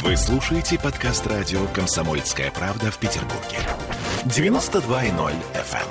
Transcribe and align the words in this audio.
Вы 0.00 0.16
слушаете 0.16 0.78
подкаст 0.78 1.26
радио 1.26 1.66
«Комсомольская 1.66 2.50
правда» 2.50 2.90
в 2.90 2.96
Петербурге. 2.98 3.58
92.0 4.24 5.34
FM. 5.52 5.86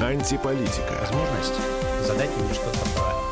Антиполитика. 0.00 0.92
возможность 1.00 1.54
задать 2.06 2.30
мне 2.36 2.54
что-то 2.54 2.88
правильно. 2.94 3.22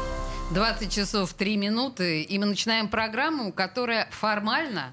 20 0.51 0.93
часов 0.93 1.33
3 1.33 1.57
минуты, 1.59 2.23
и 2.23 2.39
мы 2.41 2.47
начинаем 2.47 2.89
программу, 2.89 3.53
которая 3.53 4.09
формально 4.11 4.93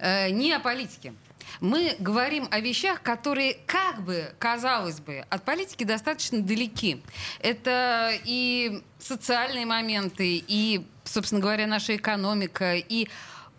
э, 0.00 0.30
не 0.30 0.52
о 0.52 0.58
политике. 0.58 1.14
Мы 1.60 1.96
говорим 1.98 2.48
о 2.50 2.60
вещах, 2.60 3.02
которые, 3.02 3.58
как 3.66 4.02
бы, 4.02 4.32
казалось 4.38 5.00
бы, 5.00 5.24
от 5.28 5.44
политики 5.44 5.84
достаточно 5.84 6.42
далеки. 6.42 7.02
Это 7.40 8.12
и 8.24 8.82
социальные 8.98 9.66
моменты, 9.66 10.42
и, 10.46 10.86
собственно 11.04 11.40
говоря, 11.40 11.66
наша 11.66 11.96
экономика, 11.96 12.74
и 12.76 13.08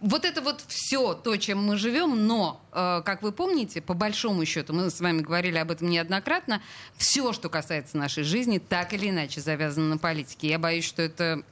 вот 0.03 0.25
это 0.25 0.41
вот 0.41 0.61
все 0.67 1.13
то, 1.13 1.37
чем 1.37 1.63
мы 1.65 1.77
живем, 1.77 2.27
но, 2.27 2.61
э, 2.73 3.01
как 3.05 3.23
вы 3.23 3.31
помните, 3.31 3.79
по 3.81 3.93
большому 3.93 4.45
счету, 4.45 4.73
мы 4.73 4.89
с 4.89 4.99
вами 4.99 5.21
говорили 5.21 5.57
об 5.57 5.71
этом 5.71 5.89
неоднократно, 5.89 6.61
все, 6.97 7.31
что 7.31 7.47
касается 7.47 7.97
нашей 7.97 8.23
жизни, 8.23 8.57
так 8.57 8.93
или 8.93 9.09
иначе 9.09 9.39
завязано 9.39 9.87
на 9.87 9.97
политике. 9.97 10.49
Я 10.49 10.59
боюсь, 10.59 10.83
что 10.83 11.01
это 11.01 11.43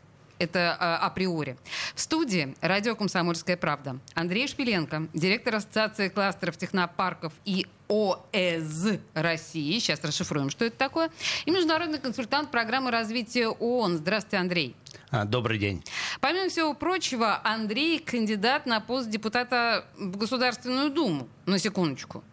это 0.41 0.75
а, 0.79 0.97
априори. 0.97 1.55
В 1.93 2.01
студии 2.01 2.55
радио 2.61 2.95
«Комсомольская 2.95 3.57
правда» 3.57 3.99
Андрей 4.15 4.47
Шпиленко, 4.47 5.07
директор 5.13 5.55
Ассоциации 5.55 6.09
кластеров 6.09 6.57
технопарков 6.57 7.31
и 7.45 7.67
ОЭЗ 7.87 8.99
России. 9.13 9.77
Сейчас 9.77 10.03
расшифруем, 10.03 10.49
что 10.49 10.65
это 10.65 10.77
такое. 10.77 11.11
И 11.45 11.51
международный 11.51 11.99
консультант 11.99 12.49
программы 12.49 12.89
развития 12.89 13.49
ООН. 13.49 13.97
Здравствуйте, 13.97 14.37
Андрей. 14.37 14.75
А, 15.11 15.25
Добрый 15.25 15.59
день. 15.59 15.83
Помимо 16.21 16.49
всего 16.49 16.73
прочего, 16.73 17.39
Андрей 17.43 17.99
кандидат 17.99 18.65
на 18.65 18.79
пост 18.79 19.09
депутата 19.09 19.85
в 19.97 20.17
Государственную 20.17 20.89
Думу. 20.89 21.27
На 21.45 21.59
секундочку. 21.59 22.23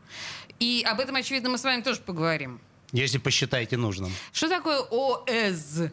И 0.60 0.82
об 0.88 1.00
этом, 1.00 1.16
очевидно, 1.16 1.50
мы 1.50 1.58
с 1.58 1.64
вами 1.64 1.82
тоже 1.82 2.00
поговорим. 2.00 2.60
Если 2.92 3.18
посчитаете 3.18 3.76
нужным. 3.76 4.10
Что 4.32 4.48
такое 4.48 4.80
ОЭЗ? 4.90 5.90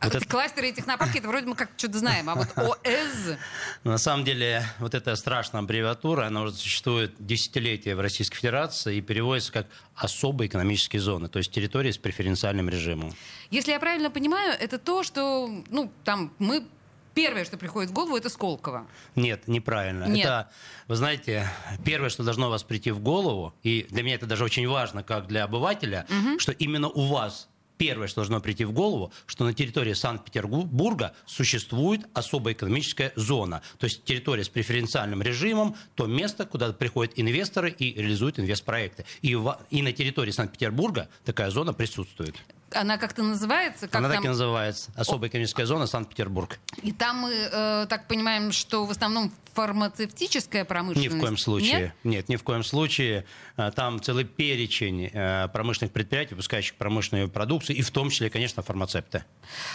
А 0.00 0.06
Вот 0.06 0.14
это- 0.14 0.26
Кластеры 0.26 0.70
и 0.70 0.72
технопарки, 0.72 1.18
это 1.18 1.28
вроде 1.28 1.46
мы 1.46 1.54
как 1.54 1.70
что-то 1.76 1.98
знаем. 1.98 2.30
А 2.30 2.34
вот 2.34 2.48
ОЭЗ... 2.56 3.36
На 3.84 3.98
самом 3.98 4.24
деле, 4.24 4.64
вот 4.78 4.94
эта 4.94 5.14
страшная 5.14 5.60
аббревиатура, 5.60 6.24
она 6.26 6.40
уже 6.42 6.54
существует 6.54 7.14
десятилетия 7.18 7.94
в 7.94 8.00
Российской 8.00 8.36
Федерации 8.36 8.96
и 8.96 9.00
переводится 9.02 9.52
как 9.52 9.66
особые 9.94 10.48
экономические 10.48 11.00
зоны, 11.00 11.28
то 11.28 11.38
есть 11.38 11.52
территории 11.52 11.90
с 11.90 11.98
преференциальным 11.98 12.70
режимом. 12.70 13.14
Если 13.50 13.72
я 13.72 13.78
правильно 13.78 14.10
понимаю, 14.10 14.56
это 14.58 14.78
то, 14.78 15.02
что, 15.02 15.48
ну, 15.68 15.92
там, 16.04 16.32
мы... 16.38 16.66
Первое, 17.12 17.44
что 17.44 17.58
приходит 17.58 17.90
в 17.90 17.92
голову, 17.92 18.16
это 18.16 18.28
Сколково. 18.30 18.86
Нет, 19.16 19.48
неправильно. 19.48 20.04
Нет. 20.04 20.24
Это, 20.24 20.50
вы 20.86 20.94
знаете, 20.94 21.46
первое, 21.84 22.08
что 22.08 22.22
должно 22.22 22.48
вас 22.48 22.62
прийти 22.62 22.92
в 22.92 23.00
голову, 23.00 23.52
и 23.64 23.84
для 23.90 24.04
меня 24.04 24.14
это 24.14 24.26
даже 24.26 24.44
очень 24.44 24.66
важно, 24.68 25.02
как 25.02 25.26
для 25.26 25.42
обывателя, 25.44 26.06
что 26.38 26.52
именно 26.52 26.88
у 26.88 27.06
вас 27.08 27.48
первое, 27.80 28.08
что 28.08 28.16
должно 28.16 28.40
прийти 28.42 28.64
в 28.66 28.72
голову, 28.72 29.10
что 29.24 29.44
на 29.46 29.54
территории 29.54 29.94
Санкт-Петербурга 29.94 31.14
существует 31.24 32.02
особая 32.12 32.52
экономическая 32.52 33.10
зона. 33.16 33.62
То 33.78 33.86
есть 33.86 34.04
территория 34.04 34.44
с 34.44 34.50
преференциальным 34.50 35.22
режимом, 35.22 35.74
то 35.94 36.06
место, 36.06 36.44
куда 36.44 36.74
приходят 36.74 37.14
инвесторы 37.18 37.70
и 37.70 37.94
реализуют 37.94 38.38
инвестпроекты. 38.38 39.06
И, 39.22 39.34
в- 39.34 39.58
и 39.70 39.80
на 39.80 39.92
территории 39.94 40.30
Санкт-Петербурга 40.30 41.08
такая 41.24 41.50
зона 41.50 41.72
присутствует. 41.72 42.34
Она 42.74 42.98
как-то 42.98 43.22
называется? 43.22 43.88
Как 43.88 43.96
Она 43.96 44.08
там? 44.08 44.18
так 44.18 44.24
и 44.24 44.28
называется. 44.28 44.92
Особая 44.94 45.28
экономическая 45.28 45.66
зона 45.66 45.86
Санкт-Петербург. 45.86 46.58
И 46.82 46.92
там 46.92 47.18
мы 47.18 47.32
э, 47.32 47.86
так 47.88 48.06
понимаем, 48.06 48.52
что 48.52 48.86
в 48.86 48.90
основном 48.90 49.32
фармацевтическая 49.54 50.62
Ни 50.62 50.66
промышленность? 50.66 51.16
в 51.16 51.20
коем 51.20 51.36
случае. 51.36 51.80
Нет? 51.80 51.94
Нет, 52.04 52.28
ни 52.28 52.36
в 52.36 52.42
коем 52.44 52.62
случае. 52.62 53.24
А, 53.56 53.70
Там 53.72 54.00
целый 54.00 54.24
перечень 54.24 55.10
э, 55.12 55.48
промышленных 55.48 55.92
предприятий, 55.92 56.34
выпускающих 56.34 56.74
промышленную 56.76 57.28
продукцию, 57.28 57.76
и 57.76 57.82
в 57.82 57.90
том 57.90 58.10
числе, 58.10 58.30
конечно, 58.30 58.62
фармацепты. 58.62 59.24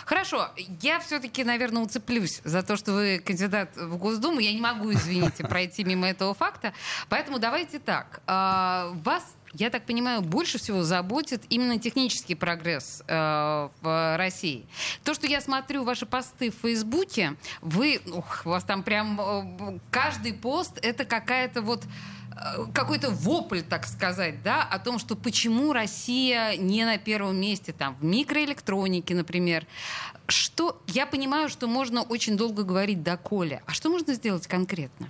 Хорошо, 0.06 0.50
я 0.82 1.00
все-таки, 1.00 1.44
наверное, 1.44 1.84
уцеплюсь 1.84 2.42
за 2.44 2.64
то, 2.64 2.78
что 2.78 2.94
вы 2.94 3.20
кандидат 3.20 3.76
в 3.76 3.98
Госдуму. 3.98 4.40
Я 4.40 4.54
не 4.54 4.62
могу, 4.62 4.92
извините, 4.94 5.44
пройти 5.48 5.84
мимо 5.84 6.08
этого 6.08 6.34
факта. 6.34 6.74
Поэтому 7.10 7.40
давайте 7.40 7.80
так. 7.80 8.22
А, 8.28 8.92
Вас, 9.04 9.24
я 9.58 9.70
так 9.70 9.86
понимаю, 9.86 10.22
больше 10.22 10.58
всего 10.58 10.84
заботит 10.84 11.44
именно 11.50 11.80
технический 11.80 12.36
прогресс 12.36 13.04
э, 13.08 13.70
в 13.82 14.18
России. 14.18 14.66
То, 15.04 15.14
что 15.14 15.28
я 15.28 15.42
смотрю 15.42 15.84
ваши 15.84 16.06
посты 16.06 16.52
в 16.52 16.56
Фейсбуке, 16.62 17.36
вы, 17.62 18.02
ух, 18.06 18.42
у 18.46 18.50
вас 18.50 18.64
там 18.64 18.84
прям 18.84 19.20
э, 19.20 19.80
каждый 19.92 20.34
пост 20.34 20.78
это 20.82 21.06
какая-то 21.06 21.62
вот 21.62 21.84
какой-то 22.74 23.12
вопль, 23.12 23.62
так 23.62 23.86
сказать, 23.86 24.44
да, 24.44 24.64
о 24.64 24.80
том, 24.80 25.00
что 25.00 25.16
почему 25.16 25.74
Россия 25.74 26.58
не 26.58 26.84
на 26.86 26.98
первом 26.98 27.38
месте 27.38 27.72
там 27.72 27.96
в 27.96 28.04
микроэлектронике, 28.04 29.16
например. 29.16 29.66
Что 30.28 30.82
я 30.88 31.06
понимаю, 31.06 31.50
что 31.50 31.68
можно 31.68 32.02
очень 32.02 32.36
долго 32.36 32.64
говорить 32.64 33.04
доколе. 33.04 33.62
А 33.68 33.74
что 33.74 33.90
можно 33.90 34.14
сделать 34.16 34.48
конкретно? 34.48 35.08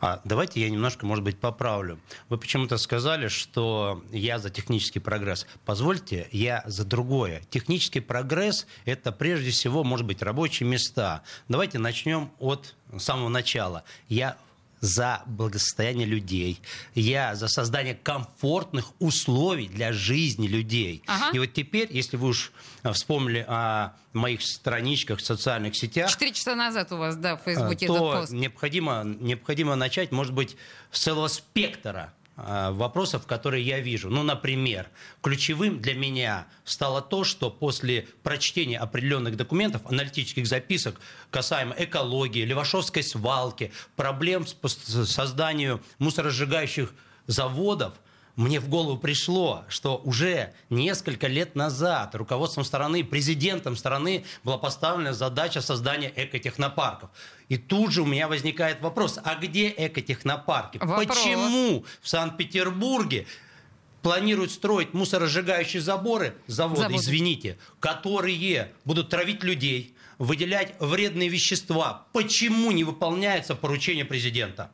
А, 0.00 0.20
давайте 0.24 0.60
я 0.60 0.68
немножко, 0.68 1.06
может 1.06 1.24
быть, 1.24 1.38
поправлю. 1.38 1.98
Вы 2.28 2.38
почему-то 2.38 2.76
сказали, 2.76 3.28
что 3.28 4.02
я 4.10 4.38
за 4.38 4.50
технический 4.50 5.00
прогресс. 5.00 5.46
Позвольте, 5.64 6.28
я 6.30 6.62
за 6.66 6.84
другое. 6.84 7.42
Технический 7.50 8.00
прогресс– 8.00 8.66
это 8.84 9.12
прежде 9.12 9.50
всего, 9.50 9.82
может 9.82 10.06
быть, 10.06 10.22
рабочие 10.22 10.68
места. 10.68 11.22
Давайте 11.48 11.78
начнем 11.78 12.30
от 12.38 12.74
самого 12.98 13.28
начала. 13.28 13.84
Я 14.08 14.36
за 14.80 15.22
благосостояние 15.26 16.06
людей. 16.06 16.60
Я 16.94 17.34
за 17.34 17.48
создание 17.48 17.94
комфортных 17.94 18.92
условий 18.98 19.68
для 19.68 19.92
жизни 19.92 20.46
людей. 20.46 21.02
Ага. 21.06 21.30
И 21.32 21.38
вот 21.38 21.52
теперь, 21.52 21.88
если 21.90 22.16
вы 22.16 22.28
уж 22.28 22.52
а, 22.82 22.92
вспомнили 22.92 23.44
о 23.46 23.92
моих 24.12 24.42
страничках 24.42 25.18
в 25.18 25.22
социальных 25.24 25.76
сетях, 25.76 26.10
Четыре 26.10 26.32
часа 26.32 26.54
назад 26.54 26.90
у 26.92 26.96
вас, 26.96 27.16
да, 27.16 27.36
в 27.36 27.42
Фейсбуке 27.42 27.86
этот 27.86 27.98
то 27.98 28.12
пост. 28.20 28.32
необходимо, 28.32 29.02
необходимо 29.04 29.76
начать, 29.76 30.12
может 30.12 30.32
быть, 30.32 30.56
с 30.90 31.00
целого 31.00 31.28
спектра 31.28 32.12
а, 32.12 32.19
вопросов, 32.72 33.26
которые 33.26 33.64
я 33.64 33.80
вижу. 33.80 34.10
Ну, 34.10 34.22
например, 34.22 34.88
ключевым 35.22 35.80
для 35.80 35.94
меня 35.94 36.46
стало 36.64 37.02
то, 37.02 37.24
что 37.24 37.50
после 37.50 38.06
прочтения 38.22 38.78
определенных 38.78 39.36
документов, 39.36 39.82
аналитических 39.86 40.46
записок 40.46 41.00
касаемо 41.30 41.74
экологии, 41.78 42.44
Левашовской 42.44 43.02
свалки, 43.02 43.72
проблем 43.96 44.46
с 44.46 45.06
созданием 45.06 45.80
мусоросжигающих 45.98 46.92
заводов, 47.26 47.94
мне 48.36 48.58
в 48.58 48.68
голову 48.68 48.96
пришло, 48.96 49.64
что 49.68 49.98
уже 49.98 50.54
несколько 50.70 51.26
лет 51.26 51.56
назад 51.56 52.14
руководством 52.14 52.64
страны, 52.64 53.04
президентом 53.04 53.76
страны 53.76 54.24
была 54.44 54.56
поставлена 54.56 55.12
задача 55.12 55.60
создания 55.60 56.12
экотехнопарков. 56.14 57.10
И 57.50 57.58
тут 57.58 57.90
же 57.92 58.02
у 58.02 58.06
меня 58.06 58.28
возникает 58.28 58.80
вопрос, 58.80 59.18
а 59.22 59.34
где 59.34 59.74
экотехнопарки? 59.76 60.78
Вопрос. 60.78 61.06
Почему 61.06 61.84
в 62.00 62.08
Санкт-Петербурге 62.08 63.26
планируют 64.02 64.52
строить 64.52 64.94
мусоросжигающие 64.94 65.82
заборы, 65.82 66.36
заводы, 66.46 66.82
Заводы. 66.82 66.96
извините, 66.96 67.58
которые 67.80 68.70
будут 68.84 69.10
травить 69.10 69.42
людей, 69.42 69.96
выделять 70.18 70.74
вредные 70.78 71.28
вещества? 71.28 72.06
Почему 72.12 72.70
не 72.70 72.84
выполняется 72.84 73.56
поручение 73.56 74.04
президента? 74.04 74.70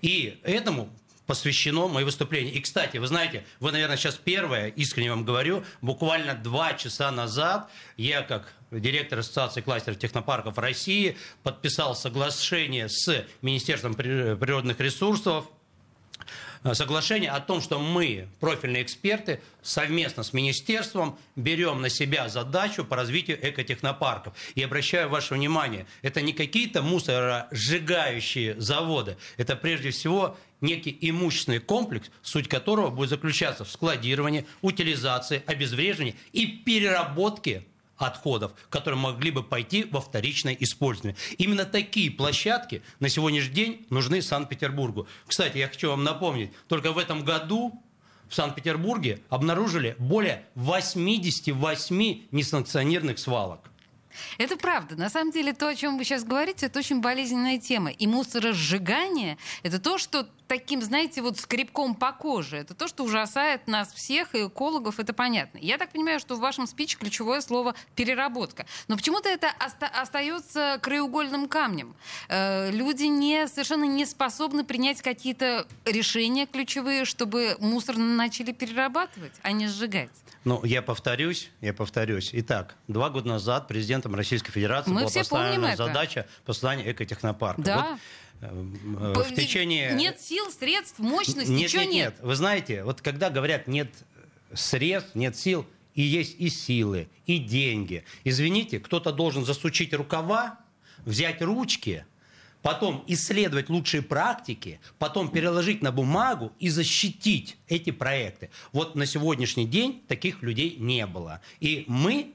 И 0.00 0.38
этому 0.44 0.88
посвящено 1.26 1.88
мое 1.88 2.04
выступление. 2.04 2.54
И, 2.54 2.60
кстати, 2.60 2.98
вы 2.98 3.08
знаете, 3.08 3.44
вы, 3.58 3.72
наверное, 3.72 3.96
сейчас 3.96 4.14
первое, 4.14 4.68
искренне 4.68 5.10
вам 5.10 5.24
говорю, 5.24 5.64
буквально 5.80 6.34
два 6.34 6.74
часа 6.74 7.10
назад 7.10 7.68
я, 7.96 8.22
как 8.22 8.52
директор 8.80 9.18
Ассоциации 9.18 9.60
кластеров 9.60 9.98
технопарков 9.98 10.58
России, 10.58 11.16
подписал 11.42 11.94
соглашение 11.94 12.88
с 12.88 13.24
Министерством 13.42 13.94
при- 13.94 14.34
природных 14.36 14.80
ресурсов, 14.80 15.46
э, 16.62 16.74
соглашение 16.74 17.30
о 17.30 17.40
том, 17.40 17.60
что 17.60 17.78
мы, 17.78 18.28
профильные 18.40 18.82
эксперты, 18.82 19.40
совместно 19.62 20.22
с 20.22 20.32
министерством 20.32 21.18
берем 21.36 21.80
на 21.80 21.88
себя 21.88 22.28
задачу 22.28 22.84
по 22.84 22.96
развитию 22.96 23.38
экотехнопарков. 23.40 24.34
И 24.54 24.62
обращаю 24.62 25.08
ваше 25.08 25.34
внимание, 25.34 25.86
это 26.02 26.20
не 26.22 26.32
какие-то 26.32 26.82
мусоросжигающие 26.82 28.58
заводы, 28.60 29.16
это 29.36 29.56
прежде 29.56 29.90
всего 29.90 30.36
некий 30.60 30.96
имущественный 31.00 31.60
комплекс, 31.60 32.10
суть 32.22 32.48
которого 32.48 32.90
будет 32.90 33.10
заключаться 33.10 33.64
в 33.64 33.70
складировании, 33.70 34.46
утилизации, 34.62 35.42
обезвреживании 35.46 36.16
и 36.32 36.46
переработке 36.46 37.64
отходов, 38.06 38.52
которые 38.70 38.98
могли 38.98 39.30
бы 39.30 39.42
пойти 39.42 39.84
во 39.84 40.00
вторичное 40.00 40.56
использование. 40.60 41.16
Именно 41.38 41.64
такие 41.64 42.10
площадки 42.10 42.82
на 43.00 43.08
сегодняшний 43.08 43.54
день 43.54 43.86
нужны 43.90 44.22
Санкт-Петербургу. 44.22 45.06
Кстати, 45.26 45.58
я 45.58 45.68
хочу 45.68 45.90
вам 45.90 46.04
напомнить, 46.04 46.50
только 46.68 46.92
в 46.92 46.98
этом 46.98 47.24
году 47.24 47.80
в 48.28 48.34
Санкт-Петербурге 48.34 49.20
обнаружили 49.28 49.96
более 49.98 50.44
88 50.54 52.22
несанкционированных 52.30 53.18
свалок. 53.18 53.70
Это 54.38 54.56
правда. 54.56 54.96
На 54.96 55.10
самом 55.10 55.32
деле, 55.32 55.52
то, 55.52 55.68
о 55.68 55.74
чем 55.74 55.98
вы 55.98 56.04
сейчас 56.04 56.24
говорите, 56.24 56.66
это 56.66 56.78
очень 56.78 57.00
болезненная 57.00 57.58
тема. 57.58 57.90
И 57.90 58.06
мусоросжигание— 58.06 59.38
это 59.62 59.80
то, 59.80 59.98
что 59.98 60.28
таким, 60.48 60.82
знаете, 60.82 61.22
вот 61.22 61.38
скребком 61.38 61.94
по 61.94 62.12
коже. 62.12 62.56
Это 62.58 62.74
то, 62.74 62.88
что 62.88 63.04
ужасает 63.04 63.66
нас 63.66 63.92
всех, 63.92 64.34
и 64.34 64.46
экологов, 64.46 65.00
это 65.00 65.12
понятно. 65.12 65.58
Я 65.58 65.78
так 65.78 65.90
понимаю, 65.90 66.20
что 66.20 66.36
в 66.36 66.40
вашем 66.40 66.66
спиче 66.66 66.98
ключевое 66.98 67.40
слово 67.40 67.74
«переработка». 67.94 68.66
Но 68.88 68.96
почему-то 68.96 69.28
это 69.28 69.48
оста- 69.64 69.86
остается 69.88 70.78
краеугольным 70.82 71.48
камнем. 71.48 71.94
Э, 72.28 72.70
люди 72.70 73.04
не, 73.04 73.46
совершенно 73.48 73.84
не 73.84 74.06
способны 74.06 74.64
принять 74.64 75.02
какие-то 75.02 75.66
решения 75.84 76.46
ключевые, 76.46 77.04
чтобы 77.04 77.56
мусор 77.60 77.96
начали 77.96 78.52
перерабатывать, 78.52 79.32
а 79.42 79.52
не 79.52 79.66
сжигать. 79.68 80.10
Ну, 80.44 80.62
я 80.64 80.82
повторюсь, 80.82 81.50
я 81.62 81.72
повторюсь. 81.72 82.30
Итак, 82.34 82.74
два 82.86 83.08
года 83.08 83.28
назад 83.28 83.66
президентом 83.66 84.14
Российской 84.14 84.52
Федерации 84.52 84.90
Мы 84.90 85.00
была 85.00 85.10
поставлена 85.10 85.66
это. 85.68 85.86
задача 85.86 86.26
по 86.44 86.52
созданию 86.52 86.92
экотехнопарка. 86.92 87.62
Да. 87.62 87.86
Вот, 87.88 87.98
в 88.52 89.34
течение... 89.34 89.94
Нет 89.94 90.20
сил, 90.20 90.50
средств, 90.50 90.98
мощности, 90.98 91.50
нет, 91.50 91.60
ничего 91.60 91.82
нет, 91.82 91.92
нет. 91.92 92.14
Вы 92.22 92.34
знаете, 92.34 92.84
вот 92.84 93.00
когда 93.00 93.30
говорят 93.30 93.66
нет 93.66 93.90
средств, 94.52 95.14
нет 95.14 95.36
сил, 95.36 95.66
и 95.94 96.02
есть 96.02 96.36
и 96.38 96.48
силы, 96.48 97.08
и 97.26 97.38
деньги. 97.38 98.04
Извините, 98.24 98.80
кто-то 98.80 99.12
должен 99.12 99.44
засучить 99.44 99.94
рукава, 99.94 100.58
взять 101.04 101.40
ручки, 101.42 102.04
потом 102.62 103.04
исследовать 103.06 103.68
лучшие 103.68 104.02
практики, 104.02 104.80
потом 104.98 105.30
переложить 105.30 105.82
на 105.82 105.92
бумагу 105.92 106.52
и 106.58 106.68
защитить 106.68 107.56
эти 107.68 107.90
проекты. 107.90 108.50
Вот 108.72 108.94
на 108.96 109.06
сегодняшний 109.06 109.66
день 109.66 110.02
таких 110.08 110.42
людей 110.42 110.76
не 110.78 111.06
было. 111.06 111.40
И 111.60 111.84
мы 111.86 112.32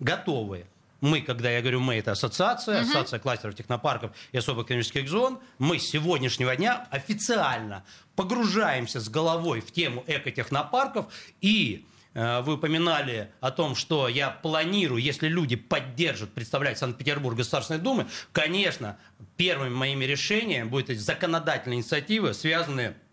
готовы. 0.00 0.66
Мы, 1.06 1.20
когда 1.20 1.50
я 1.50 1.60
говорю 1.60 1.78
мы, 1.78 1.94
это 1.94 2.12
ассоциация, 2.12 2.80
ассоциация 2.80 3.20
кластеров 3.20 3.54
технопарков 3.54 4.10
и 4.32 4.38
особых 4.38 4.66
экономических 4.66 5.08
зон, 5.08 5.38
мы 5.58 5.78
с 5.78 5.88
сегодняшнего 5.88 6.56
дня 6.56 6.88
официально 6.90 7.84
погружаемся 8.16 8.98
с 8.98 9.08
головой 9.08 9.60
в 9.60 9.70
тему 9.70 10.02
экотехнопарков. 10.08 11.06
И 11.40 11.86
э, 12.14 12.40
вы 12.40 12.54
упоминали 12.54 13.30
о 13.40 13.52
том, 13.52 13.76
что 13.76 14.08
я 14.08 14.30
планирую, 14.30 15.00
если 15.00 15.28
люди 15.28 15.54
поддержат 15.54 16.32
представлять 16.32 16.78
Санкт-Петербург 16.78 17.36
Государственной 17.36 17.78
Думы, 17.78 18.08
конечно, 18.32 18.96
первыми 19.36 19.74
моими 19.74 20.04
решениями 20.06 20.66
будут 20.66 20.90
эти 20.90 20.98
законодательные 20.98 21.78
инициативы, 21.78 22.34
связанные 22.34 22.90
с 22.90 23.05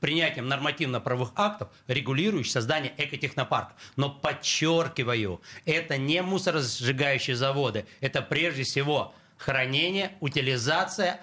принятием 0.00 0.48
нормативно-правовых 0.48 1.32
актов, 1.36 1.68
регулирующих 1.86 2.52
создание 2.52 2.92
экотехнопарка. 2.96 3.74
Но 3.96 4.10
подчеркиваю, 4.10 5.40
это 5.64 5.96
не 5.96 6.22
мусоросжигающие 6.22 7.36
заводы, 7.36 7.86
это 8.00 8.22
прежде 8.22 8.64
всего 8.64 9.14
хранение, 9.36 10.12
утилизация, 10.20 11.20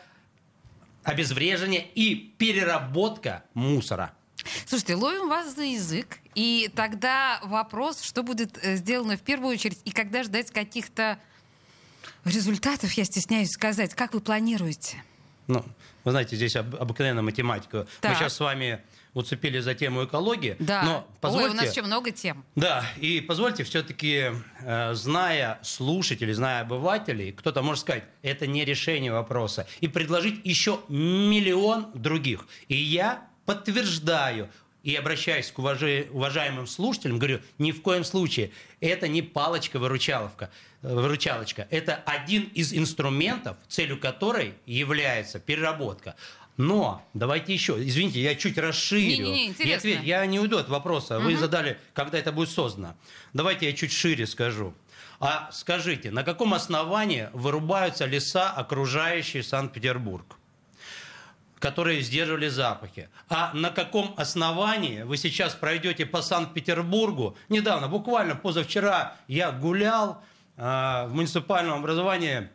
обезвреживание 1.04 1.86
и 1.96 2.16
переработка 2.38 3.44
мусора. 3.54 4.14
Слушайте, 4.66 4.96
ловим 4.96 5.30
вас 5.30 5.56
за 5.56 5.64
язык, 5.64 6.20
и 6.34 6.72
тогда 6.76 7.40
вопрос, 7.44 8.02
что 8.02 8.24
будет 8.24 8.58
э, 8.64 8.76
сделано 8.76 9.18
в 9.18 9.22
первую 9.22 9.54
очередь, 9.54 9.80
и 9.86 9.92
когда 9.92 10.24
ждать 10.24 10.52
каких-то 10.52 11.20
результатов, 12.26 12.92
я 12.94 13.06
стесняюсь 13.06 13.50
сказать. 13.50 13.94
Как 13.94 14.14
вы 14.14 14.22
планируете? 14.22 15.04
Ну, 15.48 15.66
вы 16.04 16.12
знаете, 16.12 16.36
здесь 16.36 16.56
об, 16.56 16.76
обыкновенная 16.76 17.24
математика. 17.24 17.88
Так. 18.00 18.12
Мы 18.12 18.18
сейчас 18.18 18.34
с 18.34 18.40
вами 18.40 18.82
уцепили 19.14 19.60
за 19.60 19.74
тему 19.76 20.06
экологии. 20.06 20.56
Да. 20.60 20.84
Но 20.84 21.08
позвольте... 21.20 21.50
Ой, 21.50 21.54
у 21.54 21.58
нас 21.58 21.72
еще 21.72 21.82
много 21.82 22.12
тем. 22.12 22.46
Да, 22.56 22.86
и 22.98 23.20
позвольте 23.22 23.64
все-таки, 23.64 24.32
э, 24.62 24.94
зная 24.94 25.60
слушателей, 25.64 26.34
зная 26.34 26.62
обывателей, 26.62 27.32
кто-то 27.32 27.62
может 27.62 27.82
сказать, 27.82 28.06
это 28.22 28.48
не 28.48 28.64
решение 28.64 29.12
вопроса, 29.12 29.68
и 29.82 29.88
предложить 29.88 30.40
еще 30.46 30.80
миллион 30.88 31.88
других. 31.94 32.46
И 32.68 32.76
я 32.76 33.28
подтверждаю, 33.46 34.50
и 34.84 34.96
обращаясь 34.96 35.52
к 35.52 35.60
уважи- 35.60 36.10
уважаемым 36.12 36.68
слушателям, 36.68 37.20
говорю, 37.20 37.40
ни 37.60 37.72
в 37.72 37.82
коем 37.82 38.04
случае, 38.04 38.52
это 38.80 39.08
не 39.08 39.22
палочка-выручаловка, 39.22 40.50
э, 40.82 40.94
выручалочка. 40.94 41.68
Это 41.70 41.96
один 41.96 42.44
из 42.54 42.74
инструментов, 42.74 43.58
целью 43.68 44.00
которой 44.00 44.56
является 44.66 45.40
переработка. 45.40 46.16
Но 46.58 47.08
давайте 47.14 47.54
еще, 47.54 47.74
извините, 47.80 48.22
я 48.22 48.36
чуть 48.36 48.58
расширю. 48.58 49.24
Не-не-не, 49.24 49.44
Я 49.44 49.50
интересно. 49.50 49.78
ответ- 49.78 50.04
я 50.04 50.26
не 50.26 50.40
уйду 50.40 50.58
от 50.58 50.70
вопроса. 50.70 51.20
Вы 51.20 51.38
задали, 51.38 51.80
когда 51.94 52.18
это 52.20 52.32
будет 52.32 52.50
создано. 52.50 52.96
Давайте 53.34 53.68
я 53.68 53.74
чуть 53.74 53.92
шире 53.92 54.28
скажу. 54.28 54.74
А 55.20 55.50
скажите, 55.54 56.10
на 56.12 56.24
каком 56.24 56.54
основании 56.54 57.30
вырубаются 57.34 58.06
леса, 58.06 58.50
окружающие 58.52 59.44
Санкт-Петербург? 59.44 60.36
Которые 61.62 62.02
сдерживали 62.02 62.48
запахи. 62.48 63.08
А 63.30 63.54
на 63.54 63.70
каком 63.70 64.16
основании 64.18 65.04
вы 65.04 65.16
сейчас 65.16 65.54
пройдете 65.54 66.08
по 66.08 66.24
Санкт-Петербургу? 66.24 67.38
Недавно, 67.50 67.88
буквально 67.88 68.36
позавчера, 68.36 69.16
я 69.28 69.52
гулял 69.52 70.24
э, 70.58 71.06
в 71.08 71.12
муниципальном 71.14 71.80
образовании 71.80 72.50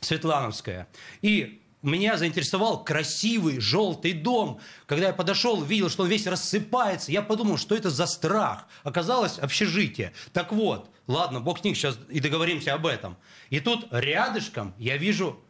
Светлановское. 0.00 0.86
И 1.22 1.62
меня 1.80 2.18
заинтересовал 2.18 2.84
красивый 2.84 3.60
желтый 3.60 4.12
дом. 4.12 4.60
Когда 4.84 5.06
я 5.06 5.12
подошел, 5.14 5.62
видел, 5.62 5.88
что 5.88 6.02
он 6.02 6.10
весь 6.10 6.26
рассыпается, 6.26 7.12
я 7.12 7.22
подумал, 7.22 7.56
что 7.56 7.74
это 7.74 7.88
за 7.88 8.04
страх. 8.06 8.66
Оказалось, 8.82 9.38
общежитие. 9.38 10.12
Так 10.34 10.52
вот, 10.52 10.90
ладно, 11.06 11.40
бог 11.40 11.60
с 11.60 11.64
ним, 11.64 11.74
сейчас 11.74 11.98
и 12.10 12.20
договоримся 12.20 12.74
об 12.74 12.86
этом. 12.86 13.16
И 13.48 13.60
тут 13.60 13.86
рядышком 13.90 14.74
я 14.76 14.98
вижу 14.98 15.40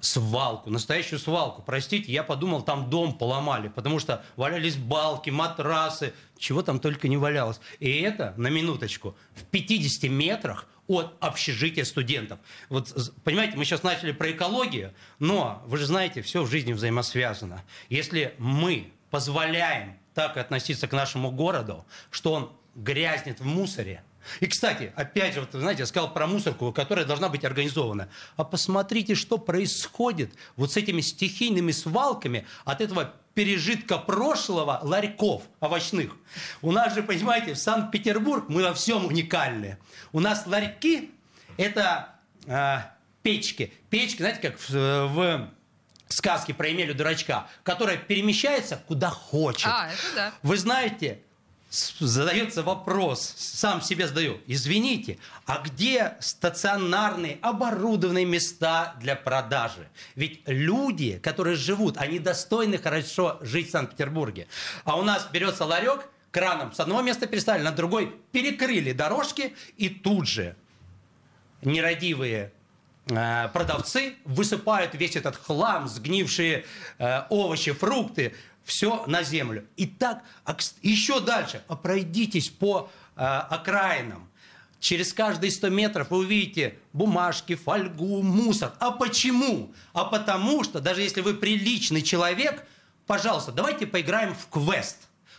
свалку, 0.00 0.70
настоящую 0.70 1.18
свалку. 1.18 1.62
Простите, 1.62 2.12
я 2.12 2.22
подумал, 2.22 2.62
там 2.62 2.90
дом 2.90 3.16
поломали, 3.16 3.68
потому 3.68 3.98
что 3.98 4.24
валялись 4.36 4.76
балки, 4.76 5.30
матрасы, 5.30 6.14
чего 6.38 6.62
там 6.62 6.80
только 6.80 7.08
не 7.08 7.16
валялось. 7.16 7.60
И 7.78 8.00
это, 8.00 8.34
на 8.36 8.48
минуточку, 8.48 9.16
в 9.34 9.44
50 9.44 10.10
метрах 10.10 10.66
от 10.86 11.14
общежития 11.20 11.84
студентов. 11.84 12.40
Вот, 12.68 12.92
понимаете, 13.22 13.56
мы 13.56 13.64
сейчас 13.64 13.82
начали 13.82 14.12
про 14.12 14.32
экологию, 14.32 14.92
но 15.20 15.62
вы 15.66 15.78
же 15.78 15.86
знаете, 15.86 16.20
все 16.22 16.42
в 16.42 16.50
жизни 16.50 16.72
взаимосвязано. 16.72 17.62
Если 17.88 18.34
мы 18.38 18.92
позволяем 19.10 19.98
так 20.14 20.36
относиться 20.36 20.88
к 20.88 20.92
нашему 20.92 21.30
городу, 21.30 21.86
что 22.10 22.32
он 22.32 22.52
грязнет 22.74 23.40
в 23.40 23.44
мусоре, 23.44 24.02
и, 24.38 24.46
кстати, 24.46 24.92
опять 24.94 25.34
же, 25.34 25.40
вот, 25.40 25.50
знаете, 25.52 25.82
я 25.82 25.86
сказал 25.86 26.12
про 26.12 26.26
мусорку, 26.26 26.72
которая 26.72 27.04
должна 27.04 27.28
быть 27.28 27.44
организована. 27.44 28.08
А 28.36 28.44
посмотрите, 28.44 29.14
что 29.14 29.38
происходит 29.38 30.32
вот 30.56 30.72
с 30.72 30.76
этими 30.76 31.00
стихийными 31.00 31.72
свалками 31.72 32.46
от 32.64 32.80
этого 32.80 33.14
пережитка 33.34 33.98
прошлого 33.98 34.80
ларьков 34.82 35.42
овощных. 35.60 36.16
У 36.62 36.72
нас 36.72 36.94
же, 36.94 37.02
понимаете, 37.02 37.54
в 37.54 37.58
Санкт-Петербург 37.58 38.46
мы 38.48 38.62
во 38.62 38.74
всем 38.74 39.06
уникальны. 39.06 39.78
У 40.12 40.20
нас 40.20 40.46
ларьки– 40.46 41.10
это 41.56 42.14
а, 42.46 42.94
печки. 43.22 43.72
Печки, 43.88 44.18
знаете, 44.18 44.40
как 44.40 44.58
в, 44.58 44.70
в 44.70 45.50
сказке 46.08 46.54
про 46.54 46.68
Емелю 46.68 46.94
Дурачка, 46.94 47.46
которая 47.62 47.96
перемещается 47.96 48.82
куда 48.86 49.10
хочет. 49.10 49.68
А, 49.70 49.88
это 49.88 50.14
да. 50.14 50.32
Вы 50.42 50.56
знаете, 50.56 51.20
задается 51.70 52.62
вопрос, 52.62 53.34
сам 53.36 53.80
себе 53.80 54.08
задаю, 54.08 54.40
извините, 54.46 55.18
а 55.46 55.58
где 55.58 56.16
стационарные 56.20 57.38
оборудованные 57.42 58.24
места 58.24 58.96
для 59.00 59.14
продажи? 59.14 59.88
Ведь 60.16 60.42
люди, 60.46 61.18
которые 61.22 61.56
живут, 61.56 61.96
они 61.96 62.18
достойны 62.18 62.78
хорошо 62.78 63.38
жить 63.40 63.68
в 63.68 63.70
Санкт-Петербурге. 63.70 64.48
А 64.84 64.98
у 64.98 65.02
нас 65.02 65.28
берется 65.32 65.64
ларек, 65.64 66.08
краном 66.30 66.72
с 66.72 66.80
одного 66.80 67.02
места 67.02 67.26
переставили 67.26 67.62
на 67.62 67.72
другой, 67.72 68.16
перекрыли 68.32 68.92
дорожки 68.92 69.54
и 69.76 69.88
тут 69.88 70.26
же 70.26 70.56
нерадивые 71.62 72.52
э, 73.08 73.48
продавцы 73.52 74.14
высыпают 74.24 74.94
весь 74.94 75.16
этот 75.16 75.36
хлам, 75.36 75.88
сгнившие 75.88 76.64
э, 76.98 77.22
овощи, 77.28 77.72
фрукты, 77.72 78.34
все 78.70 79.04
на 79.06 79.24
землю. 79.24 79.66
И 79.76 79.84
так, 79.84 80.22
а, 80.44 80.56
еще 80.80 81.18
дальше, 81.18 81.62
а 81.66 81.74
пройдитесь 81.74 82.48
по 82.48 82.88
э, 83.16 83.20
окраинам. 83.20 84.30
Через 84.78 85.12
каждые 85.12 85.50
100 85.50 85.68
метров 85.70 86.10
вы 86.10 86.18
увидите 86.18 86.78
бумажки, 86.92 87.56
фольгу, 87.56 88.22
мусор. 88.22 88.72
А 88.78 88.92
почему? 88.92 89.74
А 89.92 90.04
потому 90.04 90.62
что, 90.62 90.80
даже 90.80 91.02
если 91.02 91.20
вы 91.20 91.34
приличный 91.34 92.00
человек, 92.00 92.64
пожалуйста, 93.06 93.50
давайте 93.50 93.88
поиграем 93.88 94.34
в 94.34 94.46
квест. 94.48 94.98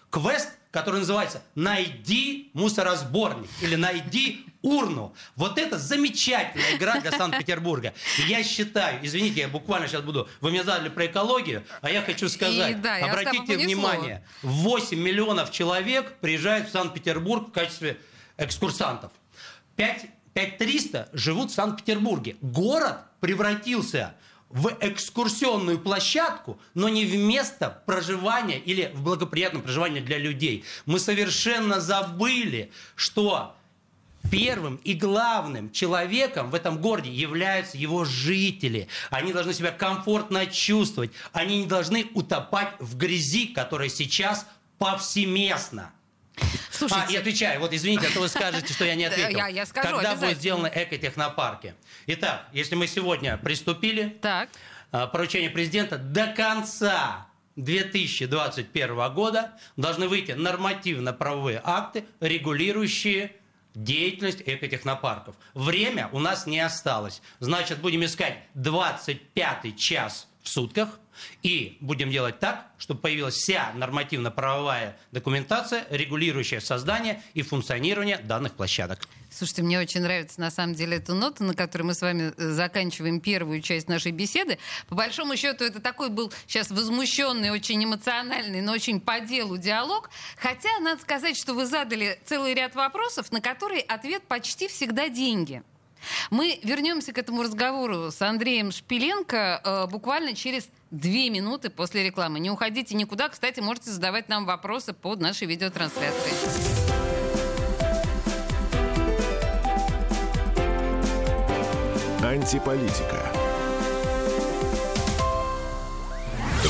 Квест 0.10 0.50
который 0.72 1.02
называется 1.02 1.44
«Найди 1.56 2.50
мусоросборник» 2.54 3.50
или 3.62 3.76
«Найди 3.76 4.46
урну». 4.62 5.14
Вот 5.36 5.58
это 5.58 5.78
замечательная 5.78 6.76
игра 6.78 7.00
для 7.02 7.12
Санкт-Петербурга. 7.12 7.94
Я 8.28 8.44
считаю, 8.44 9.00
извините, 9.06 9.42
я 9.42 9.48
буквально 9.50 9.88
сейчас 9.88 10.02
буду, 10.02 10.30
вы 10.40 10.52
мне 10.52 10.64
задали 10.64 10.90
про 10.90 11.06
экологию, 11.08 11.64
а 11.82 11.90
я 11.92 12.02
хочу 12.02 12.30
сказать, 12.30 12.72
И, 12.72 12.76
да, 12.76 12.96
обратите 12.98 13.58
внимание, 13.58 14.26
8 14.44 14.98
миллионов 14.98 15.52
человек 15.52 16.18
приезжают 16.20 16.70
в 16.70 16.72
Санкт-Петербург 16.72 17.50
в 17.50 17.52
качестве 17.52 17.98
экскурсантов. 18.38 19.12
5, 19.76 20.06
5300 20.34 21.10
живут 21.14 21.52
в 21.52 21.54
Санкт-Петербурге. 21.54 22.38
Город 22.42 22.98
превратился 23.20 24.14
в 24.14 24.31
экскурсионную 24.80 25.80
площадку, 25.80 26.60
но 26.74 26.90
не 26.90 27.06
в 27.06 27.16
место 27.16 27.82
проживания 27.86 28.60
или 28.60 28.92
в 28.94 29.02
благоприятном 29.02 29.62
проживании 29.62 30.00
для 30.02 30.18
людей. 30.18 30.64
Мы 30.86 31.00
совершенно 31.00 31.80
забыли, 31.80 32.72
что 32.96 33.56
первым 34.30 34.76
и 34.84 34.94
главным 34.94 35.72
человеком 35.72 36.52
в 36.52 36.56
этом 36.56 36.80
городе 36.80 37.12
являются 37.12 37.78
его 37.78 38.06
жители. 38.06 38.88
Они 39.10 39.34
должны 39.34 39.54
себя 39.54 39.72
комфортно 39.72 40.46
чувствовать. 40.46 41.12
Они 41.34 41.62
не 41.62 41.66
должны 41.68 42.08
утопать 42.14 42.74
в 42.80 42.98
грязи, 42.98 43.48
которая 43.48 43.90
сейчас 43.90 44.46
повсеместно. 44.78 45.92
Слушайте, 46.72 47.06
А, 47.10 47.12
и 47.12 47.16
отвечаю. 47.18 47.60
Вот 47.60 47.74
извините, 47.74 48.08
а 48.08 48.12
то 48.14 48.22
вы 48.22 48.28
скажете, 48.30 48.74
что 48.74 48.86
я 48.86 48.96
не 48.96 49.04
ответил. 49.06 49.38
Я- 49.38 49.48
я 49.48 49.66
скажу 49.66 49.96
Когда 49.96 50.16
будут 50.16 50.38
сделаны 50.38 50.72
экотехнопарки? 50.74 51.76
Итак, 52.14 52.46
если 52.52 52.76
мы 52.76 52.88
сегодня 52.88 53.38
приступили, 53.38 54.18
Так. 54.22 54.50
а, 54.92 55.08
поручение 55.08 55.50
президента 55.50 55.98
до 55.98 56.28
конца 56.28 57.26
2021 57.56 59.14
года 59.14 59.54
должны 59.78 60.10
выйти 60.10 60.34
нормативно-правовые 60.34 61.62
акты, 61.64 62.04
регулирующие 62.20 63.32
деятельность 63.76 64.44
экотехнопарков. 64.46 65.36
Время 65.54 66.10
у 66.12 66.20
нас 66.20 66.46
не 66.48 66.60
осталось. 66.60 67.22
Значит, 67.40 67.80
будем 67.80 68.04
искать 68.04 68.40
25 68.56 69.78
час 69.78 70.28
в 70.44 70.50
сутках 70.50 71.00
и 71.44 71.78
будем 71.82 72.10
делать 72.10 72.40
так, 72.40 72.68
чтобы 72.78 73.00
появилась 73.02 73.36
вся 73.36 73.72
нормативно-правовая 73.76 74.98
документация, 75.12 75.86
регулирующая 75.90 76.60
создание 76.60 77.22
и 77.34 77.42
функционирование 77.42 78.18
данных 78.18 78.54
площадок. 78.54 79.08
Слушайте, 79.30 79.64
мне 79.64 79.80
очень 79.80 80.02
нравится 80.02 80.42
на 80.42 80.52
самом 80.52 80.76
деле 80.76 80.98
эта 80.98 81.14
нота, 81.14 81.44
на 81.44 81.54
которой 81.54 81.84
мы 81.84 81.94
с 81.94 82.02
вами 82.02 82.34
э, 82.36 82.50
заканчиваем 82.52 83.22
первую 83.22 83.62
часть 83.62 83.88
нашей 83.88 84.12
беседы. 84.12 84.60
По 84.90 84.96
большому 84.96 85.38
счету, 85.38 85.64
это 85.64 85.80
такой 85.80 86.10
был 86.10 86.34
сейчас 86.48 86.70
возмущенный, 86.70 87.50
очень 87.50 87.82
эмоциональный, 87.82 88.62
но 88.62 88.74
очень 88.74 89.00
по 89.00 89.22
делу 89.22 89.58
диалог. 89.58 90.10
Хотя, 90.36 90.80
надо 90.82 91.02
сказать, 91.02 91.38
что 91.38 91.54
вы 91.54 91.66
задали 91.66 92.20
целый 92.26 92.54
ряд 92.54 92.76
вопросов, 92.76 93.32
на 93.32 93.40
которые 93.40 93.82
ответ 93.84 94.24
почти 94.28 94.68
всегда 94.68 95.08
деньги. 95.08 95.64
Мы 96.30 96.60
вернемся 96.64 97.14
к 97.14 97.18
этому 97.18 97.44
разговору 97.44 98.12
с 98.12 98.22
Андреем 98.22 98.72
Шпиленко 98.72 99.62
э, 99.64 99.88
буквально 99.88 100.36
через 100.36 100.70
две 100.90 101.30
минуты 101.30 101.70
после 101.70 102.04
рекламы. 102.04 102.40
Не 102.40 102.50
уходите 102.50 102.96
никуда. 102.96 103.30
Кстати, 103.30 103.60
можете 103.60 103.92
задавать 103.92 104.30
нам 104.30 104.46
вопросы 104.46 104.94
под 104.94 105.22
нашей 105.22 105.48
видеотрансляцией. 105.48 106.36
Антиполитика. 112.24 113.32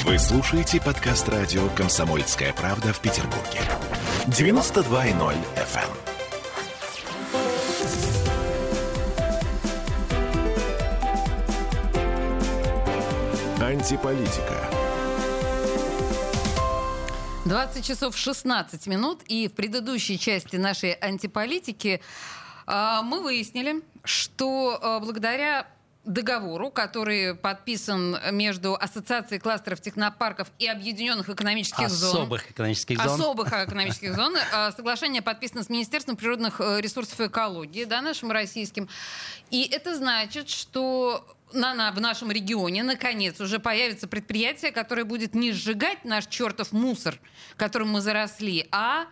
Вы 0.06 0.18
слушаете 0.18 0.82
подкаст 0.82 1.30
радио 1.30 1.68
«Комсомольская 1.76 2.54
правда» 2.54 2.92
в 2.94 3.00
Петербурге. 3.02 3.60
92.0 4.28 5.36
FM. 5.56 6.11
Антиполитика. 13.72 14.70
20 17.46 17.86
часов 17.86 18.18
16 18.18 18.86
минут. 18.88 19.22
И 19.28 19.48
в 19.48 19.54
предыдущей 19.54 20.20
части 20.20 20.58
нашей 20.58 20.98
антиполитики 21.00 22.02
а, 22.68 23.02
мы 23.02 23.22
выяснили, 23.22 23.82
что 24.04 24.78
а, 24.82 25.00
благодаря 25.00 25.68
договору, 26.04 26.70
который 26.70 27.34
подписан 27.34 28.18
между 28.34 28.76
Ассоциацией 28.76 29.40
кластеров 29.40 29.80
технопарков 29.80 30.52
и 30.60 30.68
Объединенных 30.68 31.30
экономических 31.30 31.90
зон. 31.90 32.24
Особых 32.24 32.52
экономических 32.52 32.98
зон. 33.02 33.22
Особых 33.22 33.54
экономических 33.54 34.16
зон. 34.16 34.36
А, 34.52 34.74
Соглашение 34.74 35.22
подписано 35.22 35.64
с 35.64 35.70
Министерством 35.70 36.18
природных 36.18 36.60
э, 36.60 36.82
ресурсов 36.82 37.22
и 37.22 37.28
экологии, 37.28 37.86
да, 37.86 38.02
нашим 38.02 38.32
российским. 38.32 38.90
И 39.50 39.64
это 39.64 39.96
значит, 39.96 40.50
что 40.50 41.26
на, 41.54 41.74
на- 41.74 41.92
в 41.92 42.00
нашем 42.02 42.32
регионе 42.32 42.84
наконец 42.84 43.40
уже 43.40 43.60
появится 43.60 44.08
предприятие, 44.08 44.72
которое 44.72 45.04
будет 45.04 45.34
не 45.36 45.52
сжигать 45.52 46.06
наш 46.06 46.28
чертов 46.28 46.72
мусор, 46.72 47.20
которым 47.58 47.90
мы 47.90 48.02
заросли, 48.02 48.68
а 48.72 49.06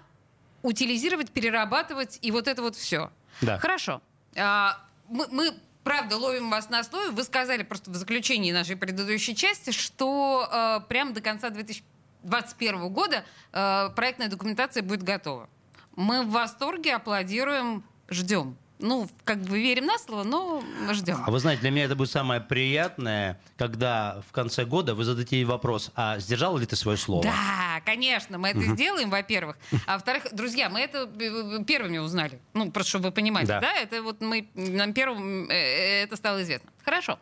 утилизировать, 0.61 1.31
перерабатывать 1.31 2.19
и 2.21 2.31
вот 2.31 2.47
это 2.47 2.61
вот 2.61 2.75
все. 2.75 3.11
Да. 3.41 3.57
Хорошо. 3.59 4.01
А, 4.35 4.77
мы, 5.07 5.27
мы, 5.31 5.53
правда, 5.83 6.17
ловим 6.17 6.49
вас 6.49 6.69
на 6.69 6.83
слове. 6.83 7.09
Вы 7.11 7.23
сказали 7.23 7.63
просто 7.63 7.91
в 7.91 7.95
заключении 7.95 8.51
нашей 8.51 8.75
предыдущей 8.75 9.35
части, 9.35 9.71
что 9.71 10.47
э, 10.51 10.81
прямо 10.87 11.13
до 11.13 11.21
конца 11.21 11.49
2021 11.49 12.89
года 12.89 13.23
э, 13.51 13.89
проектная 13.95 14.27
документация 14.27 14.83
будет 14.83 15.03
готова. 15.03 15.49
Мы 15.95 16.23
в 16.23 16.29
восторге, 16.31 16.95
аплодируем, 16.95 17.83
ждем. 18.09 18.57
Ну, 18.79 19.09
как 19.25 19.39
бы 19.41 19.59
верим 19.59 19.85
на 19.87 19.97
слово, 19.97 20.23
но 20.23 20.63
ждем. 20.93 21.21
А 21.25 21.31
вы 21.31 21.39
знаете, 21.39 21.61
для 21.61 21.69
меня 21.71 21.83
это 21.83 21.97
будет 21.97 22.09
самое 22.09 22.39
приятное, 22.39 23.37
когда 23.57 24.21
в 24.27 24.31
конце 24.31 24.63
года 24.63 24.95
вы 24.95 25.03
зададите 25.03 25.35
ей 25.37 25.43
вопрос, 25.43 25.91
а 25.95 26.17
сдержал 26.19 26.57
ли 26.57 26.65
ты 26.65 26.77
свое 26.77 26.97
слово? 26.97 27.23
Да, 27.23 27.81
конечно, 27.85 28.37
мы 28.37 28.49
это 28.49 28.61
сделаем, 28.61 29.09
во-первых. 29.09 29.57
А 29.85 29.95
во-вторых, 29.95 30.27
друзья, 30.31 30.69
мы 30.69 30.79
это 30.79 31.09
э, 31.19 31.63
первыми 31.65 31.97
узнали. 31.97 32.39
Ну, 32.53 32.71
просто 32.71 32.89
чтобы 32.91 33.05
вы 33.07 33.11
понимали, 33.11 33.45
да, 33.45 33.59
Да. 33.59 33.73
это 33.73 34.01
вот 34.01 34.21
мы, 34.21 34.47
нам 34.55 34.93
первым 34.93 35.49
э, 35.49 36.03
это 36.03 36.15
стало 36.15 36.41
известно. 36.43 36.69
Хорошо. 36.83 37.19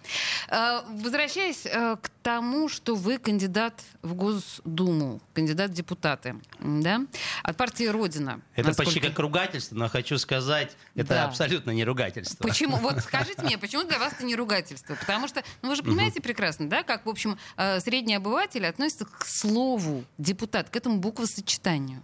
Э, 0.49 0.81
Возвращаясь 0.89 1.65
э, 1.65 1.97
к 2.01 2.09
тому, 2.23 2.69
что 2.69 2.95
вы 2.95 3.17
кандидат 3.17 3.81
в 4.01 4.13
Госдуму, 4.13 5.19
кандидат 5.33 5.71
в 5.71 5.73
депутаты, 5.73 6.35
да, 6.59 7.01
от 7.43 7.57
партии 7.57 7.85
«Родина». 7.85 8.41
Это 8.55 8.69
насколько- 8.69 8.91
почти 8.91 8.99
как 9.07 9.19
ругательство, 9.19 9.75
но 9.75 9.89
хочу 9.89 10.17
сказать, 10.17 10.75
это 10.95 11.09
Да. 11.15 11.25
абсолютно 11.25 11.71
не 11.71 11.83
ругательство. 11.83 12.47
Почему? 12.47 12.77
Вот 12.87 12.99
скажите 13.03 13.41
мне, 13.41 13.57
почему 13.57 13.83
для 13.83 13.99
вас 13.99 14.13
это 14.13 14.23
не 14.25 14.35
ругательство? 14.35 14.95
Потому 14.95 15.27
что, 15.27 15.43
ну 15.61 15.69
вы 15.69 15.75
же 15.75 15.83
понимаете 15.83 16.21
прекрасно, 16.21 16.69
да, 16.69 16.83
как, 16.83 17.05
в 17.05 17.09
общем, 17.09 17.37
э, 17.57 17.79
средний 17.81 18.15
обыватель 18.15 18.65
относится 18.65 19.05
к 19.05 19.25
слову 19.25 20.05
депутат, 20.17 20.69
к 20.69 20.75
этому 20.75 20.99
буквосочетанию. 20.99 22.01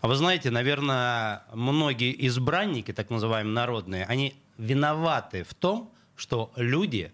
А 0.00 0.08
вы 0.08 0.14
знаете, 0.16 0.50
наверное, 0.50 1.42
многие 1.52 2.26
избранники, 2.26 2.92
так 2.92 3.10
называемые 3.10 3.52
народные, 3.54 4.04
они 4.06 4.34
виноваты 4.58 5.44
в 5.44 5.54
том, 5.54 5.90
что 6.16 6.52
люди 6.56 7.12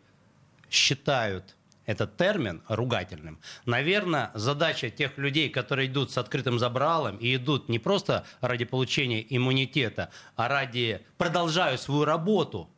считают 0.71 1.57
этот 1.85 2.17
термин 2.17 2.63
ругательным. 2.69 3.41
Наверное, 3.67 4.31
задача 4.35 4.89
тех 4.91 5.19
людей, 5.19 5.49
которые 5.49 5.89
идут 5.89 6.11
с 6.13 6.19
открытым 6.19 6.59
забралом 6.59 7.17
и 7.17 7.35
идут 7.37 7.69
не 7.69 7.79
просто 7.79 8.25
ради 8.41 8.65
получения 8.65 9.25
иммунитета, 9.29 10.11
а 10.37 10.49
ради 10.49 11.05
продолжают 11.19 11.81
свою 11.81 12.05
работу, 12.05 12.71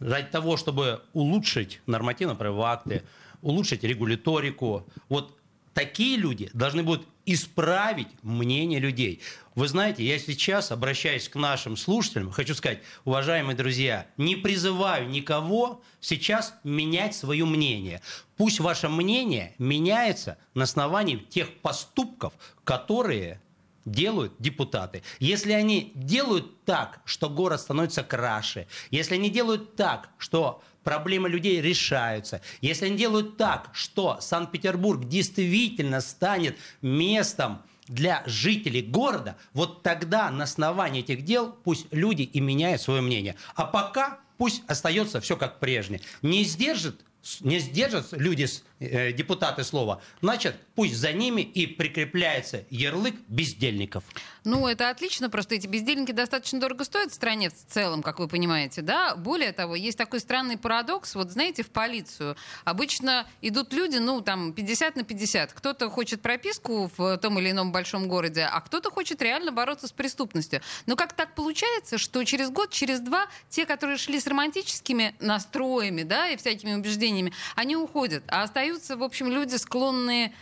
ради 0.00 0.28
того, 0.28 0.56
чтобы 0.56 1.02
улучшить 1.12 1.80
нормативно-правовые 1.86 2.66
акты, 2.66 3.02
улучшить 3.42 3.84
регуляторику. 3.84 4.88
Вот 5.08 5.36
такие 5.76 6.16
люди 6.16 6.48
должны 6.54 6.82
будут 6.82 7.06
исправить 7.26 8.08
мнение 8.22 8.80
людей. 8.80 9.20
Вы 9.54 9.68
знаете, 9.68 10.02
я 10.02 10.18
сейчас, 10.18 10.72
обращаясь 10.72 11.28
к 11.28 11.34
нашим 11.34 11.76
слушателям, 11.76 12.30
хочу 12.30 12.54
сказать, 12.54 12.80
уважаемые 13.04 13.54
друзья, 13.54 14.06
не 14.16 14.36
призываю 14.36 15.06
никого 15.10 15.82
сейчас 16.00 16.54
менять 16.64 17.14
свое 17.14 17.44
мнение. 17.44 18.00
Пусть 18.38 18.58
ваше 18.58 18.88
мнение 18.88 19.54
меняется 19.58 20.38
на 20.54 20.64
основании 20.64 21.16
тех 21.16 21.52
поступков, 21.58 22.32
которые 22.64 23.42
делают 23.86 24.34
депутаты. 24.38 25.02
Если 25.18 25.52
они 25.52 25.92
делают 25.94 26.64
так, 26.64 27.00
что 27.06 27.30
город 27.30 27.60
становится 27.60 28.02
краше, 28.02 28.66
если 28.90 29.14
они 29.14 29.30
делают 29.30 29.76
так, 29.76 30.10
что 30.18 30.62
проблемы 30.84 31.28
людей 31.28 31.60
решаются, 31.62 32.42
если 32.60 32.86
они 32.86 32.96
делают 32.96 33.38
так, 33.38 33.70
что 33.72 34.18
Санкт-Петербург 34.20 35.08
действительно 35.08 36.00
станет 36.00 36.56
местом 36.82 37.62
для 37.88 38.22
жителей 38.26 38.82
города, 38.82 39.36
вот 39.52 39.82
тогда 39.82 40.30
на 40.30 40.44
основании 40.44 41.00
этих 41.00 41.24
дел 41.24 41.56
пусть 41.64 41.86
люди 41.92 42.22
и 42.22 42.40
меняют 42.40 42.82
свое 42.82 43.00
мнение. 43.00 43.36
А 43.54 43.64
пока 43.64 44.18
пусть 44.36 44.62
остается 44.66 45.20
все 45.20 45.36
как 45.36 45.60
прежде. 45.60 46.00
Не 46.22 46.44
сдержит 46.44 47.00
не 47.40 47.58
сдержат 47.58 48.12
люди, 48.12 48.46
э, 48.78 49.12
депутаты 49.12 49.64
слова, 49.64 50.00
значит, 50.20 50.56
пусть 50.76 50.94
за 50.94 51.12
ними 51.12 51.40
и 51.40 51.66
прикрепляется 51.66 52.64
ярлык 52.70 53.16
бездельников. 53.28 54.04
Ну, 54.44 54.68
это 54.68 54.90
отлично, 54.90 55.28
просто 55.28 55.56
эти 55.56 55.66
бездельники 55.66 56.12
достаточно 56.12 56.60
дорого 56.60 56.84
стоят 56.84 57.10
в 57.10 57.14
стране 57.14 57.50
в 57.50 57.72
целом, 57.72 58.02
как 58.02 58.20
вы 58.20 58.28
понимаете, 58.28 58.82
да? 58.82 59.16
Более 59.16 59.52
того, 59.52 59.74
есть 59.74 59.98
такой 59.98 60.20
странный 60.20 60.56
парадокс, 60.56 61.16
вот 61.16 61.30
знаете, 61.30 61.64
в 61.64 61.70
полицию 61.70 62.36
обычно 62.64 63.26
идут 63.40 63.72
люди, 63.72 63.96
ну, 63.96 64.20
там, 64.20 64.52
50 64.52 64.96
на 64.96 65.02
50. 65.02 65.52
Кто-то 65.54 65.88
хочет 65.90 66.20
прописку 66.20 66.90
в 66.96 67.16
том 67.16 67.38
или 67.40 67.50
ином 67.50 67.72
большом 67.72 68.06
городе, 68.06 68.42
а 68.42 68.60
кто-то 68.60 68.90
хочет 68.90 69.20
реально 69.22 69.50
бороться 69.52 69.88
с 69.88 69.92
преступностью. 69.92 70.60
Но 70.84 70.94
как 70.94 71.14
так 71.14 71.34
получается, 71.34 71.98
что 71.98 72.22
через 72.22 72.50
год, 72.50 72.70
через 72.70 73.00
два, 73.00 73.26
те, 73.48 73.64
которые 73.64 73.96
шли 73.96 74.20
с 74.20 74.26
романтическими 74.26 75.16
настроями, 75.20 76.02
да, 76.02 76.28
и 76.28 76.36
всякими 76.36 76.74
убеждениями, 76.74 77.32
они 77.54 77.76
уходят, 77.76 78.22
а 78.28 78.42
остаются, 78.42 78.96
в 78.96 79.02
общем, 79.02 79.28
люди 79.32 79.56
склонные 79.56 80.32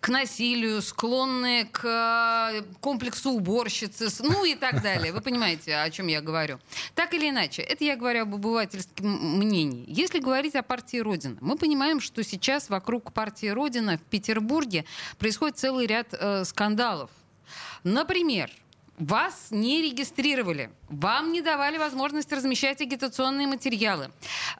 к 0.00 0.08
насилию, 0.08 0.82
склонные 0.82 1.64
к 1.64 1.84
э, 1.84 2.62
комплексу 2.80 3.30
уборщицы, 3.30 4.08
ну 4.22 4.44
и 4.44 4.54
так 4.54 4.82
далее. 4.82 5.12
Вы 5.12 5.20
понимаете, 5.20 5.76
о 5.76 5.90
чем 5.90 6.06
я 6.06 6.20
говорю. 6.20 6.58
Так 6.94 7.14
или 7.14 7.30
иначе, 7.30 7.62
это 7.62 7.84
я 7.84 7.96
говорю 7.96 8.22
об 8.22 8.34
обывательском 8.34 9.06
мнении. 9.06 9.84
Если 9.88 10.18
говорить 10.18 10.54
о 10.54 10.62
партии 10.62 10.98
Родина, 10.98 11.36
мы 11.40 11.56
понимаем, 11.56 12.00
что 12.00 12.22
сейчас 12.22 12.68
вокруг 12.68 13.12
партии 13.12 13.48
Родина 13.48 13.98
в 13.98 14.02
Петербурге 14.02 14.84
происходит 15.18 15.58
целый 15.58 15.86
ряд 15.86 16.08
э, 16.12 16.44
скандалов. 16.44 17.10
Например, 17.82 18.50
вас 18.98 19.48
не 19.50 19.82
регистрировали, 19.82 20.70
вам 20.88 21.32
не 21.32 21.42
давали 21.42 21.78
возможность 21.78 22.32
размещать 22.32 22.80
агитационные 22.80 23.46
материалы. 23.46 24.10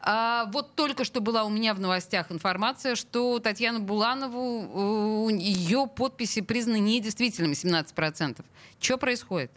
А, 0.01 0.47
вот 0.53 0.75
только 0.75 1.05
что 1.05 1.21
была 1.21 1.45
у 1.45 1.49
меня 1.49 1.75
в 1.75 1.81
новостях 1.81 2.31
информация, 2.31 2.97
что 2.97 3.39
Татьяну 3.39 3.81
Буланову, 3.81 5.29
ее 5.31 5.87
подписи 5.87 6.41
признаны 6.41 6.79
недействительными, 6.79 7.55
17%. 7.55 8.45
Что 8.81 8.99
происходит? 8.99 9.51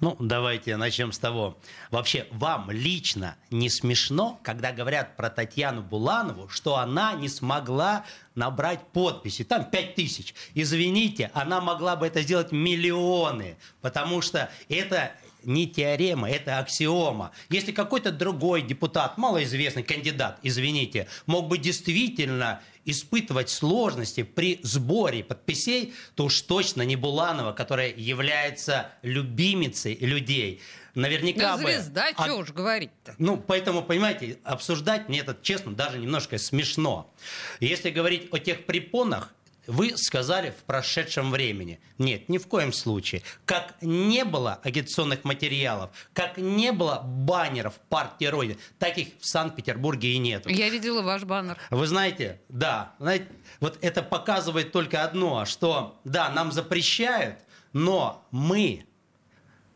Ну, 0.00 0.16
давайте 0.18 0.76
начнем 0.76 1.12
с 1.12 1.18
того. 1.18 1.58
Вообще, 1.90 2.26
вам 2.30 2.70
лично 2.70 3.36
не 3.50 3.68
смешно, 3.68 4.40
когда 4.42 4.72
говорят 4.72 5.16
про 5.16 5.28
Татьяну 5.28 5.82
Буланову, 5.82 6.48
что 6.48 6.76
она 6.76 7.12
не 7.14 7.28
смогла 7.28 8.04
набрать 8.34 8.80
подписи. 8.92 9.44
Там 9.44 9.64
5 9.64 9.94
тысяч. 9.94 10.34
Извините, 10.54 11.30
она 11.34 11.60
могла 11.60 11.96
бы 11.96 12.06
это 12.06 12.22
сделать 12.22 12.52
миллионы, 12.52 13.58
потому 13.80 14.22
что 14.22 14.50
это 14.68 15.12
не 15.48 15.66
теорема, 15.66 16.30
это 16.30 16.58
аксиома. 16.58 17.32
Если 17.48 17.72
какой-то 17.72 18.12
другой 18.12 18.62
депутат, 18.62 19.18
малоизвестный 19.18 19.82
кандидат, 19.82 20.38
извините, 20.42 21.08
мог 21.26 21.48
бы 21.48 21.58
действительно 21.58 22.60
испытывать 22.84 23.50
сложности 23.50 24.22
при 24.22 24.60
сборе 24.62 25.24
подписей, 25.24 25.94
то 26.14 26.24
уж 26.24 26.40
точно 26.42 26.82
не 26.82 26.96
Буланова, 26.96 27.52
которая 27.52 27.92
является 27.94 28.92
любимицей 29.02 29.96
людей. 30.00 30.60
Наверняка 30.94 31.56
да, 31.56 31.58
звезда, 31.58 32.06
бы... 32.16 32.24
что 32.24 32.34
уж 32.36 32.50
говорить-то. 32.50 33.14
Ну, 33.18 33.36
поэтому, 33.36 33.82
понимаете, 33.82 34.38
обсуждать 34.42 35.08
мне 35.08 35.20
это, 35.20 35.36
честно, 35.42 35.72
даже 35.74 35.98
немножко 35.98 36.38
смешно. 36.38 37.14
Если 37.60 37.90
говорить 37.90 38.28
о 38.32 38.38
тех 38.38 38.64
препонах, 38.64 39.34
вы 39.68 39.96
сказали 39.98 40.50
в 40.50 40.64
прошедшем 40.64 41.30
времени. 41.30 41.78
Нет, 41.98 42.28
ни 42.28 42.38
в 42.38 42.48
коем 42.48 42.72
случае. 42.72 43.22
Как 43.44 43.74
не 43.82 44.24
было 44.24 44.58
агитационных 44.64 45.24
материалов, 45.24 45.90
как 46.14 46.38
не 46.38 46.72
было 46.72 47.02
баннеров 47.04 47.74
партии 47.90 48.24
Родины, 48.24 48.56
таких 48.78 49.08
в 49.20 49.26
Санкт-Петербурге 49.26 50.14
и 50.14 50.18
нет. 50.18 50.48
Я 50.50 50.70
видела 50.70 51.02
ваш 51.02 51.24
баннер. 51.24 51.58
Вы 51.70 51.86
знаете, 51.86 52.40
да, 52.48 52.94
знаете, 52.98 53.26
вот 53.60 53.78
это 53.82 54.02
показывает 54.02 54.72
только 54.72 55.04
одно, 55.04 55.44
что 55.44 56.00
да, 56.04 56.30
нам 56.30 56.50
запрещают, 56.50 57.36
но 57.74 58.26
мы, 58.30 58.86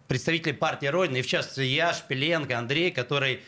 представители 0.09 0.53
партии 0.53 0.87
Родины, 0.87 1.19
и 1.19 1.23
в 1.23 1.27
частности 1.27 1.61
я, 1.61 1.93
Шпиленко, 1.93 2.59
Андрей, 2.59 2.91
который 2.91 3.43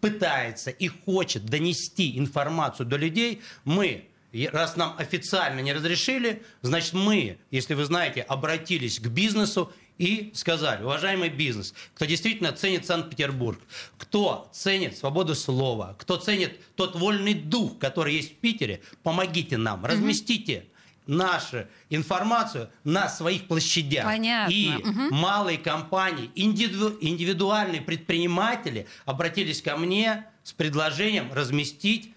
пытается 0.00 0.70
и 0.70 0.86
хочет 0.86 1.46
донести 1.46 2.16
информацию 2.16 2.86
до 2.86 2.96
людей, 2.96 3.42
мы 3.64 4.09
раз 4.52 4.76
нам 4.76 4.94
официально 4.98 5.60
не 5.60 5.72
разрешили, 5.72 6.42
значит 6.62 6.92
мы, 6.92 7.38
если 7.50 7.74
вы 7.74 7.84
знаете, 7.84 8.22
обратились 8.22 9.00
к 9.00 9.06
бизнесу 9.08 9.72
и 9.98 10.30
сказали, 10.34 10.82
уважаемый 10.82 11.28
бизнес, 11.28 11.74
кто 11.94 12.06
действительно 12.06 12.52
ценит 12.52 12.86
Санкт-Петербург, 12.86 13.60
кто 13.98 14.48
ценит 14.52 14.96
свободу 14.96 15.34
слова, 15.34 15.94
кто 15.98 16.16
ценит 16.16 16.58
тот 16.74 16.96
вольный 16.96 17.34
дух, 17.34 17.78
который 17.78 18.14
есть 18.14 18.32
в 18.32 18.36
Питере, 18.36 18.80
помогите 19.02 19.58
нам, 19.58 19.84
разместите 19.84 20.64
нашу 21.06 21.66
информацию 21.90 22.70
на 22.84 23.08
своих 23.08 23.46
площадях. 23.46 24.04
Понятно. 24.04 24.52
И 24.52 24.70
угу. 24.76 25.14
малые 25.14 25.58
компании, 25.58 26.30
индивиду, 26.34 26.96
индивидуальные 27.00 27.82
предприниматели 27.82 28.86
обратились 29.04 29.60
ко 29.60 29.76
мне 29.76 30.26
с 30.44 30.52
предложением 30.52 31.32
разместить 31.32 32.14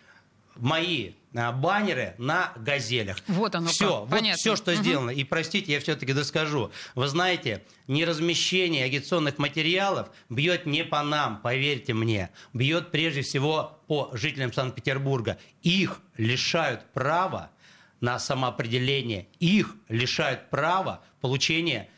мои 0.56 1.14
баннеры 1.34 2.16
на 2.18 2.54
газелях. 2.56 3.18
Вот 3.28 3.56
оно 3.56 3.70
все, 3.70 4.02
вот 4.02 4.10
Понятно. 4.10 4.38
все, 4.38 4.56
что 4.56 4.72
угу. 4.72 4.82
сделано. 4.82 5.10
И 5.10 5.24
простите, 5.24 5.74
я 5.74 5.80
все-таки 5.80 6.14
доскажу. 6.14 6.72
Вы 6.96 7.08
знаете, 7.08 7.64
неразмещение 7.88 8.86
агитационных 8.86 9.38
материалов 9.38 10.10
бьет 10.30 10.66
не 10.66 10.84
по 10.84 11.02
нам, 11.02 11.42
поверьте 11.42 11.94
мне, 11.94 12.30
бьет 12.54 12.92
прежде 12.92 13.22
всего 13.22 13.80
по 13.88 14.12
жителям 14.14 14.54
Санкт-Петербурга. 14.54 15.38
Их 15.64 16.02
лишают 16.18 16.86
права 16.94 17.52
на 18.00 18.20
самоопределение, 18.20 19.28
их 19.40 19.76
лишают 19.88 20.50
права 20.50 21.04
получения 21.22 21.90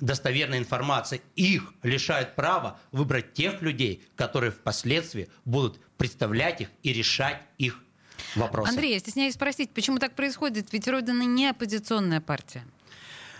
достоверной 0.00 0.58
информации, 0.58 1.20
их 1.36 1.74
лишают 1.82 2.34
права 2.34 2.80
выбрать 2.92 3.34
тех 3.34 3.60
людей, 3.62 4.02
которые 4.16 4.50
впоследствии 4.50 5.28
будут 5.44 5.78
представлять 5.96 6.62
их 6.62 6.70
и 6.82 6.92
решать 6.92 7.42
их 7.58 7.82
вопросы. 8.34 8.70
Андрей, 8.70 8.94
я 8.94 8.98
стесняюсь 8.98 9.34
спросить, 9.34 9.70
почему 9.70 9.98
так 9.98 10.14
происходит? 10.14 10.72
Ведь 10.72 10.88
Родина 10.88 11.22
не 11.22 11.48
оппозиционная 11.48 12.20
партия. 12.20 12.64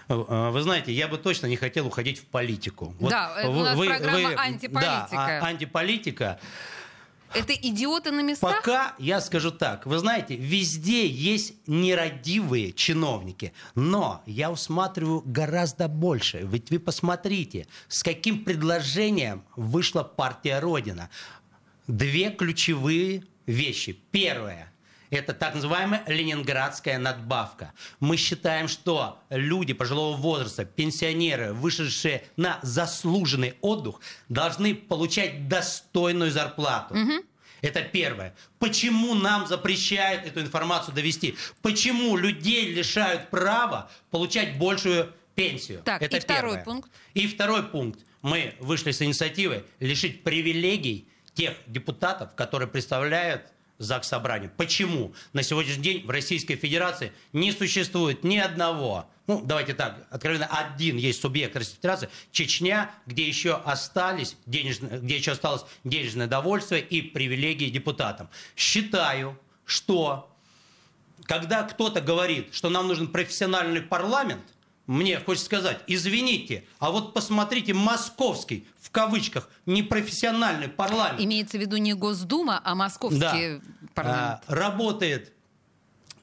Э, 0.08 0.50
вы 0.50 0.62
знаете, 0.62 0.92
я 0.92 1.08
бы 1.08 1.18
точно 1.18 1.46
не 1.46 1.56
хотел 1.56 1.86
уходить 1.86 2.18
в 2.18 2.24
политику. 2.24 2.94
Вот 2.98 3.10
да, 3.10 3.34
это 3.38 3.50
вы, 3.50 3.60
у 3.60 3.62
нас 3.62 3.76
вы, 3.76 3.86
программа 3.86 4.28
вы, 4.28 4.34
антиполитика. 4.34 4.80
Да, 4.80 5.40
а 5.42 5.44
антиполитика. 5.46 6.40
Это 7.32 7.52
идиоты 7.52 8.10
на 8.10 8.22
местах? 8.22 8.56
Пока 8.56 8.94
я 8.98 9.20
скажу 9.20 9.52
так. 9.52 9.86
Вы 9.86 9.98
знаете, 9.98 10.34
везде 10.34 11.06
есть 11.06 11.54
нерадивые 11.68 12.72
чиновники. 12.72 13.52
Но 13.76 14.22
я 14.26 14.50
усматриваю 14.50 15.22
гораздо 15.24 15.86
больше. 15.86 16.40
Ведь 16.42 16.70
вы 16.70 16.80
посмотрите, 16.80 17.68
с 17.86 18.02
каким 18.02 18.44
предложением 18.44 19.44
вышла 19.54 20.02
партия 20.02 20.58
Родина. 20.58 21.08
Две 21.86 22.30
ключевые 22.30 23.22
вещи. 23.46 23.92
Первое. 24.10 24.69
Это 25.10 25.34
так 25.34 25.54
называемая 25.54 26.04
ленинградская 26.06 26.98
надбавка. 26.98 27.72
Мы 27.98 28.16
считаем, 28.16 28.68
что 28.68 29.20
люди 29.28 29.72
пожилого 29.72 30.16
возраста, 30.16 30.64
пенсионеры, 30.64 31.52
вышедшие 31.52 32.24
на 32.36 32.60
заслуженный 32.62 33.54
отдых, 33.60 33.96
должны 34.28 34.74
получать 34.74 35.48
достойную 35.48 36.30
зарплату. 36.30 36.94
Угу. 36.94 37.24
Это 37.62 37.82
первое. 37.82 38.34
Почему 38.58 39.14
нам 39.14 39.46
запрещают 39.46 40.24
эту 40.26 40.40
информацию 40.40 40.94
довести? 40.94 41.36
Почему 41.60 42.16
людей 42.16 42.72
лишают 42.72 43.28
права 43.30 43.90
получать 44.10 44.58
большую 44.58 45.12
пенсию? 45.34 45.82
Так, 45.84 46.00
Это 46.02 46.18
и 46.18 46.20
второй 46.20 46.58
пункт. 46.58 46.90
И 47.14 47.26
второй 47.26 47.64
пункт. 47.64 48.00
Мы 48.22 48.54
вышли 48.60 48.92
с 48.92 49.02
инициативой 49.02 49.64
лишить 49.78 50.22
привилегий 50.22 51.08
тех 51.34 51.54
депутатов, 51.66 52.34
которые 52.34 52.68
представляют 52.68 53.42
ЗАГС 53.80 54.08
Собрания. 54.08 54.52
Почему 54.56 55.14
на 55.32 55.42
сегодняшний 55.42 55.82
день 55.82 56.06
в 56.06 56.10
Российской 56.10 56.54
Федерации 56.54 57.12
не 57.32 57.50
существует 57.50 58.22
ни 58.22 58.36
одного, 58.36 59.08
ну, 59.26 59.42
давайте 59.42 59.74
так, 59.74 60.06
откровенно, 60.10 60.46
один 60.46 60.96
есть 60.96 61.20
субъект 61.20 61.56
Российской 61.56 61.78
Федерации, 61.78 62.10
Чечня, 62.30 62.90
где 63.06 63.26
еще 63.26 63.54
остались 63.54 64.36
денежные, 64.46 65.00
где 65.00 65.16
еще 65.16 65.32
осталось 65.32 65.64
денежное 65.82 66.26
довольствие 66.26 66.82
и 66.82 67.00
привилегии 67.00 67.70
депутатам. 67.70 68.28
Считаю, 68.54 69.38
что 69.64 70.30
когда 71.24 71.62
кто-то 71.62 72.00
говорит, 72.00 72.54
что 72.54 72.68
нам 72.68 72.86
нужен 72.86 73.08
профессиональный 73.08 73.80
парламент– 73.80 74.42
мне 74.90 75.20
хочется 75.20 75.46
сказать, 75.46 75.78
извините, 75.86 76.64
а 76.80 76.90
вот 76.90 77.14
посмотрите 77.14 77.72
московский, 77.72 78.66
в 78.80 78.90
кавычках, 78.90 79.48
непрофессиональный 79.64 80.66
парламент. 80.66 81.20
Имеется 81.20 81.58
в 81.58 81.60
виду 81.60 81.76
не 81.76 81.94
Госдума, 81.94 82.60
а 82.64 82.74
московский 82.74 83.20
да. 83.20 83.60
парламент. 83.94 84.42
А, 84.48 84.52
работает 84.52 85.32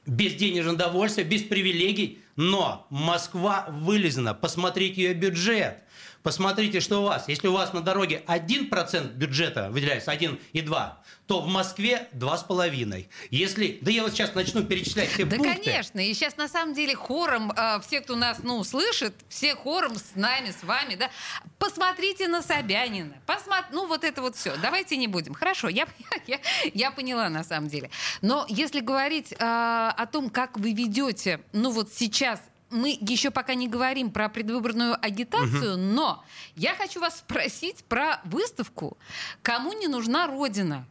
без 0.04 0.34
денежного 0.34 0.76
довольствия, 0.76 1.24
без 1.24 1.44
привилегий, 1.44 2.20
но 2.36 2.86
Москва 2.90 3.68
вылезена. 3.70 4.34
Посмотрите 4.34 5.02
ее 5.02 5.14
бюджет. 5.14 5.82
Посмотрите, 6.28 6.80
что 6.80 6.98
у 6.98 7.04
вас. 7.04 7.26
Если 7.26 7.48
у 7.48 7.54
вас 7.54 7.72
на 7.72 7.80
дороге 7.80 8.22
1% 8.26 9.14
бюджета 9.14 9.70
выделяется, 9.70 10.12
1,2, 10.12 10.92
то 11.26 11.40
в 11.40 11.46
Москве 11.46 12.06
2,5. 12.12 13.06
Если, 13.30 13.78
да 13.80 13.90
я 13.90 14.02
вот 14.02 14.12
сейчас 14.12 14.34
начну 14.34 14.62
перечислять 14.62 15.08
все 15.08 15.24
Да, 15.24 15.38
пункты. 15.38 15.64
конечно. 15.64 16.06
И 16.06 16.12
сейчас, 16.12 16.36
на 16.36 16.46
самом 16.46 16.74
деле, 16.74 16.94
хором, 16.94 17.50
э, 17.50 17.80
все, 17.80 18.02
кто 18.02 18.14
нас, 18.14 18.40
ну, 18.42 18.62
слышит, 18.62 19.14
все 19.30 19.54
хором 19.54 19.96
с 19.96 20.16
нами, 20.16 20.50
с 20.50 20.62
вами, 20.64 20.96
да, 20.96 21.10
посмотрите 21.58 22.28
на 22.28 22.42
Собянина. 22.42 23.14
Посмотр... 23.24 23.68
Ну, 23.72 23.86
вот 23.86 24.04
это 24.04 24.20
вот 24.20 24.36
все. 24.36 24.54
Давайте 24.60 24.98
не 24.98 25.06
будем. 25.08 25.32
Хорошо, 25.32 25.70
я, 25.70 25.88
я, 26.26 26.40
я 26.74 26.90
поняла, 26.90 27.30
на 27.30 27.42
самом 27.42 27.70
деле. 27.70 27.88
Но 28.20 28.44
если 28.50 28.80
говорить 28.80 29.32
э, 29.32 29.36
о 29.38 30.06
том, 30.12 30.28
как 30.28 30.58
вы 30.58 30.74
ведете, 30.74 31.40
ну, 31.54 31.70
вот 31.70 31.90
сейчас 31.90 32.38
мы 32.70 32.96
еще 33.00 33.30
пока 33.30 33.54
не 33.54 33.68
говорим 33.68 34.10
про 34.10 34.28
предвыборную 34.28 34.96
агитацию, 35.00 35.76
но 35.78 36.24
я 36.54 36.74
хочу 36.74 37.00
вас 37.00 37.18
спросить 37.18 37.84
про 37.84 38.20
выставку 38.24 38.96
«Кому 39.42 39.72
не 39.72 39.88
нужна 39.88 40.26
Родина?» 40.26 40.86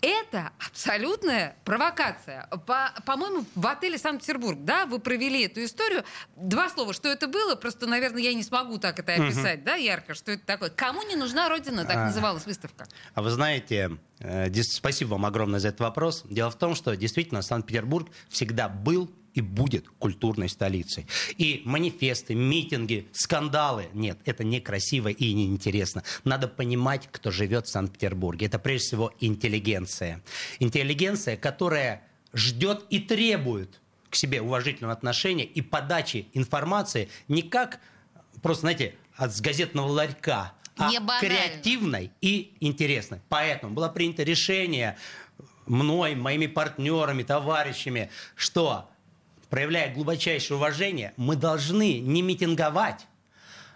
Это 0.00 0.50
абсолютная 0.66 1.56
провокация. 1.64 2.48
По, 2.66 2.92
по-моему, 3.04 3.44
в 3.54 3.66
отеле 3.66 3.98
Санкт-Петербург, 3.98 4.58
да, 4.62 4.86
вы 4.86 4.98
провели 4.98 5.44
эту 5.44 5.64
историю. 5.64 6.04
Два 6.36 6.68
слова, 6.70 6.92
что 6.92 7.08
это 7.08 7.28
было, 7.28 7.54
просто, 7.54 7.86
наверное, 7.86 8.22
я 8.22 8.34
не 8.34 8.42
смогу 8.42 8.78
так 8.78 8.98
это 8.98 9.14
описать, 9.14 9.64
да, 9.64 9.74
ярко, 9.74 10.14
что 10.14 10.32
это 10.32 10.44
такое. 10.44 10.70
Кому 10.70 11.02
не 11.02 11.16
нужна 11.16 11.48
Родина, 11.48 11.84
так 11.84 11.96
А. 11.96 12.06
называлась 12.06 12.46
выставка. 12.46 12.86
А 13.14 13.22
вы 13.22 13.30
знаете, 13.30 13.98
э, 14.18 14.50
спасибо 14.62 15.10
вам 15.10 15.26
огромное 15.26 15.60
за 15.60 15.68
этот 15.68 15.80
вопрос. 15.80 16.24
Дело 16.28 16.50
в 16.50 16.56
том, 16.56 16.74
что 16.74 16.96
действительно 16.96 17.42
Санкт-Петербург 17.42 18.08
всегда 18.28 18.68
был 18.68 19.10
и 19.34 19.40
будет 19.40 19.88
культурной 19.98 20.48
столицей. 20.48 21.06
И 21.36 21.62
манифесты, 21.64 22.34
митинги, 22.34 23.08
скандалы. 23.12 23.88
Нет, 23.92 24.18
это 24.24 24.44
некрасиво 24.44 25.08
и 25.08 25.32
неинтересно. 25.32 26.02
Надо 26.24 26.48
понимать, 26.48 27.08
кто 27.10 27.30
живет 27.30 27.66
в 27.66 27.70
Санкт-Петербурге. 27.70 28.46
Это 28.46 28.58
прежде 28.58 28.88
всего 28.88 29.12
интеллигенция. 29.20 30.22
Интеллигенция, 30.58 31.36
которая 31.36 32.02
ждет 32.32 32.84
и 32.90 32.98
требует 32.98 33.80
к 34.08 34.16
себе 34.16 34.40
уважительного 34.40 34.92
отношения 34.92 35.44
и 35.44 35.60
подачи 35.62 36.26
информации 36.32 37.08
не 37.28 37.42
как 37.42 37.80
просто, 38.42 38.62
знаете, 38.62 38.94
от 39.14 39.38
газетного 39.40 39.88
ларька, 39.88 40.52
а 40.76 40.90
креативной 41.20 42.10
и 42.20 42.54
интересной. 42.60 43.20
Поэтому 43.28 43.74
было 43.74 43.88
принято 43.88 44.22
решение 44.22 44.96
мной, 45.66 46.14
моими 46.14 46.46
партнерами, 46.46 47.22
товарищами, 47.22 48.10
что, 48.34 48.90
проявляя 49.50 49.92
глубочайшее 49.92 50.56
уважение, 50.56 51.12
мы 51.16 51.36
должны 51.36 51.98
не 51.98 52.22
митинговать, 52.22 53.06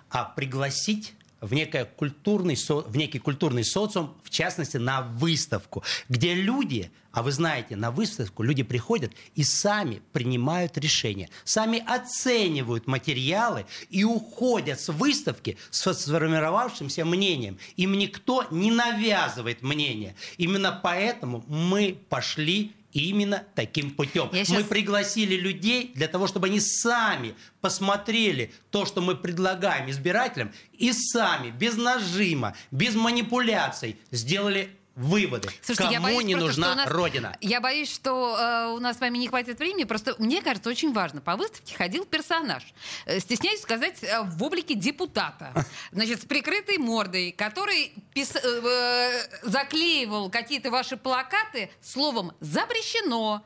а 0.08 0.24
пригласить 0.24 1.14
в, 1.40 1.52
некое 1.52 1.84
культурный, 1.84 2.56
в 2.56 2.96
некий 2.96 3.18
культурный 3.18 3.64
социум, 3.64 4.16
в 4.22 4.30
частности, 4.30 4.78
на 4.78 5.02
выставку, 5.02 5.82
где 6.08 6.34
люди, 6.34 6.90
а 7.12 7.22
вы 7.22 7.32
знаете, 7.32 7.76
на 7.76 7.90
выставку 7.90 8.42
люди 8.42 8.62
приходят 8.62 9.12
и 9.34 9.44
сами 9.44 10.00
принимают 10.12 10.78
решения, 10.78 11.28
сами 11.44 11.84
оценивают 11.86 12.86
материалы 12.86 13.66
и 13.90 14.04
уходят 14.04 14.80
с 14.80 14.88
выставки 14.88 15.58
с 15.70 15.92
сформировавшимся 15.92 17.04
мнением. 17.04 17.58
Им 17.76 17.98
никто 17.98 18.46
не 18.50 18.70
навязывает 18.70 19.62
мнение. 19.62 20.14
Именно 20.38 20.80
поэтому 20.82 21.44
мы 21.46 21.98
пошли 22.08 22.72
именно 22.94 23.44
таким 23.54 23.90
путем. 23.90 24.30
Я 24.32 24.40
Мы 24.40 24.44
щас- 24.46 24.64
пригласили 24.64 25.34
людей 25.36 25.92
для 25.94 26.08
того, 26.08 26.26
чтобы 26.26 26.46
они 26.46 26.60
сами 26.60 27.34
посмотрели 27.60 28.52
то, 28.70 28.86
что 28.86 29.00
мы 29.02 29.16
предлагаем 29.16 29.90
избирателям, 29.90 30.52
и 30.72 30.92
сами, 30.92 31.50
без 31.50 31.76
нажима, 31.76 32.54
без 32.70 32.94
манипуляций, 32.94 33.96
сделали 34.10 34.70
выводы. 34.96 35.48
Слушайте, 35.62 35.92
я 35.94 35.98
Кому 36.00 36.06
боюсь 36.14 36.24
не 36.24 36.34
просто, 36.34 36.46
нужна 36.60 36.74
нас- 36.76 36.88
Родина? 36.90 37.36
Я 37.40 37.60
боюсь, 37.60 37.92
что 37.92 38.36
э, 38.38 38.66
у 38.74 38.78
нас 38.80 38.96
с 38.96 39.00
вами 39.00 39.18
не 39.18 39.28
хватит 39.28 39.58
времени. 39.58 39.84
Просто 39.84 40.14
мне 40.18 40.40
кажется, 40.40 40.70
очень 40.70 40.92
важно. 40.92 41.20
По 41.20 41.36
выставке 41.36 41.74
ходил 41.76 42.04
персонаж. 42.04 42.62
Э, 43.06 43.18
стесняюсь 43.20 43.60
сказать, 43.60 44.02
э, 44.04 44.22
в 44.22 44.42
облике 44.42 44.74
депутата. 44.74 45.52
Значит, 45.92 46.22
с 46.22 46.24
прикрытой 46.26 46.78
мордой, 46.78 47.32
который 47.32 47.92
пис- 48.14 48.38
э, 48.40 48.60
э, 48.64 49.48
заклеивал 49.48 50.30
какие-то 50.30 50.70
ваши 50.70 50.96
плакаты 50.96 51.70
словом 51.82 52.32
«запрещено», 52.40 53.42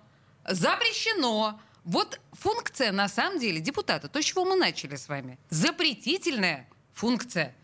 «запрещено». 0.47 1.61
Вот 1.85 2.21
функция, 2.33 2.93
на 2.93 3.09
самом 3.09 3.39
деле, 3.39 3.61
депутата, 3.61 4.09
то, 4.09 4.21
с 4.21 4.25
чего 4.25 4.45
мы 4.45 4.57
начали 4.57 4.97
с 4.97 5.09
вами. 5.09 5.39
Запретительная 5.49 6.69
функция. 6.93 7.55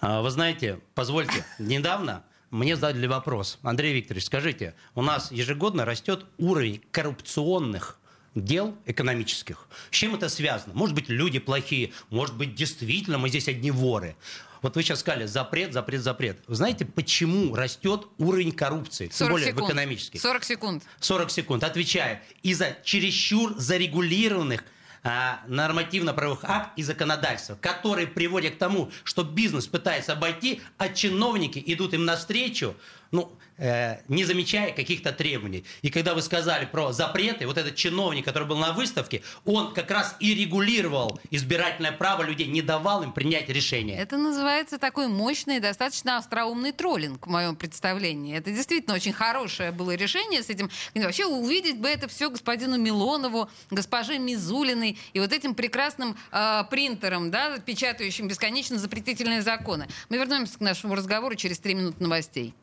А, 0.00 0.20
Вы 0.20 0.30
знаете, 0.30 0.80
позвольте, 0.94 1.44
недавно 1.58 2.22
мне 2.50 2.76
задали 2.76 3.06
вопрос. 3.06 3.58
Андрей 3.62 3.94
Викторович, 3.94 4.26
скажите, 4.26 4.74
у 4.94 5.02
нас 5.02 5.30
ежегодно 5.30 5.84
растет 5.84 6.26
уровень 6.38 6.82
коррупционных 6.90 7.98
дел 8.34 8.76
экономических. 8.86 9.68
С 9.90 9.94
чем 9.94 10.14
это 10.14 10.28
связано? 10.28 10.74
Может 10.74 10.94
быть, 10.94 11.08
люди 11.08 11.38
плохие, 11.38 11.92
может 12.10 12.36
быть, 12.36 12.54
действительно 12.54 13.18
мы 13.18 13.28
здесь 13.28 13.48
одни 13.48 13.70
воры. 13.70 14.16
Вот 14.62 14.76
вы 14.76 14.82
сейчас 14.82 15.00
сказали 15.00 15.26
запрет, 15.26 15.72
запрет, 15.72 16.02
запрет. 16.02 16.38
Вы 16.46 16.54
знаете, 16.54 16.84
почему 16.84 17.54
растет 17.54 18.06
уровень 18.18 18.52
коррупции, 18.52 19.06
тем 19.06 19.16
40 19.16 19.30
более 19.30 19.48
секунд. 19.48 19.62
в 19.62 19.68
экономических? 19.70 20.20
40 20.20 20.44
секунд. 20.44 20.82
40 21.00 21.30
секунд. 21.30 21.64
Отвечаю. 21.64 22.18
Из-за 22.42 22.76
чересчур 22.84 23.54
зарегулированных 23.56 24.64
а, 25.02 25.40
нормативно-правовых 25.46 26.40
акт 26.44 26.70
и 26.76 26.82
законодательства, 26.82 27.56
которые 27.60 28.06
приводят 28.06 28.54
к 28.54 28.58
тому, 28.58 28.90
что 29.04 29.24
бизнес 29.24 29.66
пытается 29.66 30.12
обойти, 30.12 30.60
а 30.76 30.88
чиновники 30.88 31.62
идут 31.66 31.94
им 31.94 32.04
навстречу, 32.04 32.74
ну, 33.12 33.32
э, 33.60 33.98
не 34.08 34.24
замечая 34.24 34.72
каких-то 34.72 35.12
требований. 35.12 35.64
И 35.82 35.90
когда 35.90 36.14
вы 36.14 36.22
сказали 36.22 36.64
про 36.64 36.92
запреты, 36.92 37.46
вот 37.46 37.58
этот 37.58 37.76
чиновник, 37.76 38.24
который 38.24 38.48
был 38.48 38.56
на 38.56 38.72
выставке, 38.72 39.22
он 39.44 39.72
как 39.74 39.90
раз 39.90 40.16
и 40.20 40.34
регулировал 40.34 41.20
избирательное 41.30 41.92
право 41.92 42.22
людей, 42.22 42.46
не 42.46 42.62
давал 42.62 43.02
им 43.02 43.12
принять 43.12 43.48
решение. 43.48 43.98
Это 43.98 44.16
называется 44.16 44.78
такой 44.78 45.08
мощный, 45.08 45.60
достаточно 45.60 46.16
остроумный 46.16 46.72
троллинг, 46.72 47.26
в 47.26 47.30
моем 47.30 47.56
представлении. 47.56 48.36
Это 48.36 48.50
действительно 48.50 48.94
очень 48.94 49.12
хорошее 49.12 49.72
было 49.72 49.94
решение 49.94 50.42
с 50.42 50.48
этим. 50.48 50.70
Вообще 50.94 51.26
увидеть 51.26 51.78
бы 51.78 51.88
это 51.88 52.08
все 52.08 52.30
господину 52.30 52.78
Милонову, 52.78 53.48
госпоже 53.70 54.18
Мизулиной 54.18 54.98
и 55.12 55.20
вот 55.20 55.32
этим 55.32 55.54
прекрасным 55.54 56.16
э, 56.32 56.64
принтером, 56.70 57.30
да, 57.30 57.58
печатающим 57.58 58.28
бесконечно 58.28 58.78
запретительные 58.78 59.42
законы. 59.42 59.88
Мы 60.08 60.16
вернемся 60.16 60.58
к 60.58 60.60
нашему 60.60 60.94
разговору 60.94 61.34
через 61.34 61.58
три 61.58 61.74
минуты 61.74 62.02
новостей. 62.02 62.54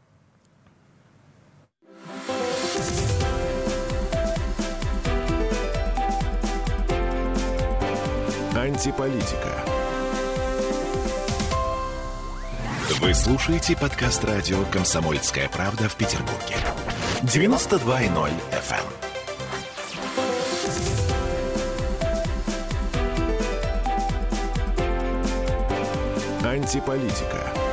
Антиполитика. 8.68 9.64
Вы 13.00 13.14
слушаете 13.14 13.78
подкаст 13.78 14.26
радио 14.26 14.62
«Комсомольская 14.66 15.48
правда» 15.48 15.88
в 15.88 15.96
Петербурге. 15.96 16.58
92.0 17.22 18.30
FM. 18.52 18.84
Антиполитика. 26.46 27.67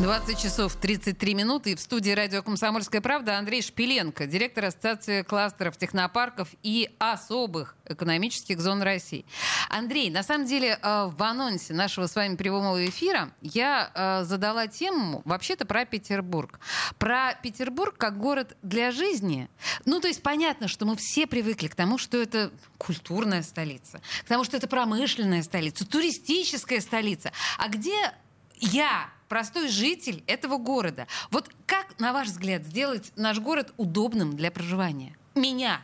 20 0.00 0.38
часов 0.40 0.76
33 0.76 1.34
минуты. 1.34 1.72
И 1.72 1.74
в 1.74 1.80
студии 1.80 2.12
радио 2.12 2.40
«Комсомольская 2.40 3.00
правда» 3.00 3.36
Андрей 3.36 3.62
Шпиленко, 3.62 4.28
директор 4.28 4.66
Ассоциации 4.66 5.22
кластеров 5.22 5.76
технопарков 5.76 6.50
и 6.62 6.88
особых 7.00 7.74
экономических 7.84 8.60
зон 8.60 8.82
России. 8.82 9.26
Андрей, 9.68 10.10
на 10.10 10.22
самом 10.22 10.46
деле 10.46 10.78
э, 10.80 11.10
в 11.10 11.20
анонсе 11.20 11.74
нашего 11.74 12.06
с 12.06 12.14
вами 12.14 12.36
прямого 12.36 12.86
эфира 12.86 13.32
я 13.42 13.90
э, 13.92 14.24
задала 14.24 14.68
тему 14.68 15.20
вообще-то 15.24 15.66
про 15.66 15.84
Петербург. 15.84 16.60
Про 16.98 17.34
Петербург 17.42 17.96
как 17.96 18.18
город 18.18 18.56
для 18.62 18.92
жизни. 18.92 19.48
Ну, 19.84 19.98
то 20.00 20.06
есть 20.06 20.22
понятно, 20.22 20.68
что 20.68 20.86
мы 20.86 20.94
все 20.94 21.26
привыкли 21.26 21.66
к 21.66 21.74
тому, 21.74 21.98
что 21.98 22.18
это 22.18 22.52
культурная 22.76 23.42
столица, 23.42 24.00
к 24.24 24.28
тому, 24.28 24.44
что 24.44 24.56
это 24.56 24.68
промышленная 24.68 25.42
столица, 25.42 25.84
туристическая 25.84 26.80
столица. 26.80 27.32
А 27.58 27.66
где 27.66 27.96
я, 28.60 29.08
простой 29.28 29.68
житель 29.68 30.24
этого 30.26 30.58
города. 30.58 31.06
Вот 31.30 31.50
как, 31.66 31.98
на 31.98 32.12
ваш 32.12 32.28
взгляд, 32.28 32.64
сделать 32.64 33.12
наш 33.16 33.38
город 33.38 33.72
удобным 33.76 34.36
для 34.36 34.50
проживания? 34.50 35.16
Меня. 35.34 35.82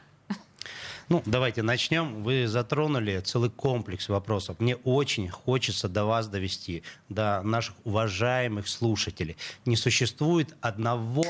Ну, 1.11 1.23
давайте 1.27 1.63
начнем. 1.63 2.23
Вы 2.23 2.49
затронули 2.49 3.21
целый 3.21 3.51
комплекс 3.51 4.09
вопросов. 4.09 4.59
Мне 4.59 4.77
очень 4.77 5.29
хочется 5.29 5.89
до 5.89 6.07
вас 6.07 6.29
довести, 6.29 6.83
до 7.11 7.43
наших 7.43 7.75
уважаемых 7.85 8.67
слушателей. 8.69 9.37
Не 9.67 9.77
существует 9.77 10.57
одного 10.63 11.27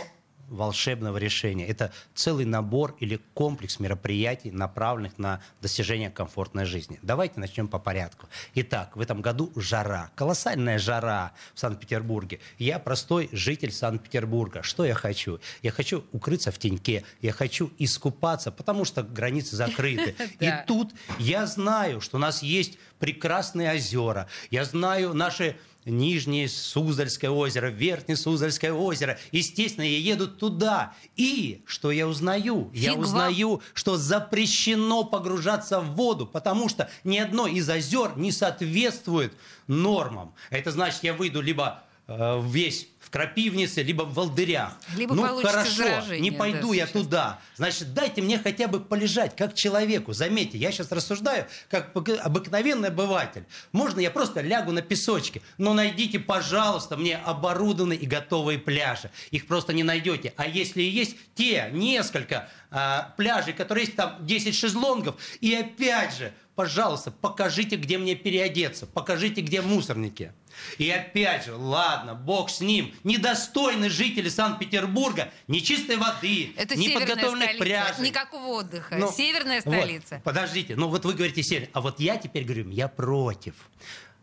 волшебного 0.54 1.16
решения. 1.18 1.66
Это 1.66 1.92
целый 2.14 2.44
набор 2.44 2.96
или 3.00 3.20
комплекс 3.34 3.78
мероприятий, 3.80 4.50
направленных 4.50 5.18
на 5.18 5.40
достижение 5.60 6.10
комфортной 6.10 6.64
жизни. 6.64 6.98
Давайте 7.02 7.40
начнем 7.40 7.68
по 7.68 7.78
порядку. 7.78 8.28
Итак, 8.54 8.96
в 8.96 9.00
этом 9.00 9.20
году 9.20 9.52
жара, 9.56 10.10
колоссальная 10.14 10.78
жара 10.78 11.32
в 11.54 11.60
Санкт-Петербурге. 11.60 12.40
Я 12.58 12.78
простой 12.78 13.28
житель 13.32 13.72
Санкт-Петербурга. 13.72 14.62
Что 14.62 14.84
я 14.84 14.94
хочу? 14.94 15.40
Я 15.62 15.70
хочу 15.70 16.04
укрыться 16.12 16.50
в 16.50 16.58
теньке, 16.58 17.04
я 17.20 17.32
хочу 17.32 17.70
искупаться, 17.78 18.50
потому 18.50 18.84
что 18.84 19.02
границы 19.02 19.56
закрыты. 19.56 20.14
И 20.40 20.50
тут 20.66 20.92
я 21.18 21.46
знаю, 21.46 22.00
что 22.00 22.16
у 22.16 22.20
нас 22.20 22.42
есть 22.42 22.78
прекрасные 22.98 23.72
озера. 23.72 24.28
Я 24.50 24.64
знаю 24.64 25.14
наши 25.14 25.56
Нижнее 25.84 26.48
Суздальское 26.48 27.30
озеро, 27.30 27.68
Верхнее 27.68 28.16
Суздальское 28.16 28.72
озеро. 28.72 29.18
Естественно, 29.32 29.84
я 29.84 29.98
еду 29.98 30.28
туда. 30.28 30.94
И 31.16 31.62
что 31.66 31.90
я 31.90 32.08
узнаю? 32.08 32.70
Фиг 32.72 32.82
я 32.82 32.94
узнаю, 32.94 33.50
вам. 33.50 33.60
что 33.74 33.96
запрещено 33.96 35.04
погружаться 35.04 35.80
в 35.80 35.94
воду, 35.94 36.26
потому 36.26 36.68
что 36.68 36.90
ни 37.04 37.18
одно 37.18 37.46
из 37.46 37.68
озер 37.68 38.16
не 38.16 38.32
соответствует 38.32 39.34
нормам. 39.66 40.34
Это 40.50 40.70
значит, 40.70 41.02
я 41.02 41.14
выйду 41.14 41.40
либо 41.40 41.82
э, 42.06 42.40
весь 42.44 42.88
крапивнице, 43.10 43.82
либо 43.82 44.02
в 44.02 44.14
волдырях. 44.14 44.72
Либо 44.96 45.14
ну 45.14 45.42
хорошо, 45.42 46.16
не 46.18 46.30
пойду 46.30 46.70
да, 46.70 46.74
я 46.76 46.86
туда. 46.86 47.40
Значит, 47.56 47.94
дайте 47.94 48.22
мне 48.22 48.38
хотя 48.38 48.68
бы 48.68 48.80
полежать, 48.80 49.36
как 49.36 49.54
человеку. 49.54 50.12
Заметьте, 50.12 50.58
я 50.58 50.72
сейчас 50.72 50.92
рассуждаю, 50.92 51.46
как 51.68 51.92
обыкновенный 51.94 52.88
обыватель. 52.88 53.44
Можно 53.72 54.00
я 54.00 54.10
просто 54.10 54.40
лягу 54.40 54.72
на 54.72 54.82
песочке, 54.82 55.42
но 55.58 55.74
найдите, 55.74 56.18
пожалуйста, 56.18 56.96
мне 56.96 57.16
оборудованные 57.16 57.98
и 57.98 58.06
готовые 58.06 58.58
пляжи. 58.58 59.10
Их 59.30 59.46
просто 59.46 59.72
не 59.72 59.82
найдете. 59.82 60.32
А 60.36 60.46
если 60.46 60.82
и 60.82 60.88
есть 60.88 61.16
те 61.34 61.70
несколько 61.72 62.48
а, 62.70 63.14
пляжей, 63.16 63.52
которые 63.52 63.84
есть 63.84 63.96
там 63.96 64.16
10 64.20 64.54
шезлонгов, 64.54 65.16
и 65.40 65.54
опять 65.54 66.16
же, 66.16 66.32
пожалуйста, 66.54 67.10
покажите, 67.10 67.76
где 67.76 67.98
мне 67.98 68.14
переодеться, 68.14 68.86
покажите, 68.86 69.40
где 69.40 69.60
мусорники. 69.60 70.32
И 70.78 70.90
опять 70.90 71.44
же, 71.44 71.54
ладно, 71.54 72.14
бог 72.14 72.50
с 72.50 72.60
ним, 72.60 72.94
недостойны 73.04 73.90
жители 73.90 74.28
Санкт-Петербурга 74.28 75.32
ни 75.48 75.60
чистой 75.60 75.96
воды, 75.96 76.52
Это 76.56 76.76
ни 76.76 76.88
подготовленных 76.88 77.58
пляжей. 77.58 78.08
Никакого 78.08 78.58
отдыха. 78.58 78.96
Ну, 78.96 79.12
северная 79.12 79.60
столица. 79.60 80.16
Вот, 80.16 80.24
подождите, 80.24 80.76
ну 80.76 80.88
вот 80.88 81.04
вы 81.04 81.14
говорите 81.14 81.42
север, 81.42 81.68
а 81.72 81.80
вот 81.80 82.00
я 82.00 82.16
теперь 82.16 82.44
говорю, 82.44 82.68
я 82.70 82.88
против. 82.88 83.54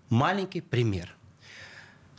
Маленький 0.10 0.62
пример. 0.62 1.16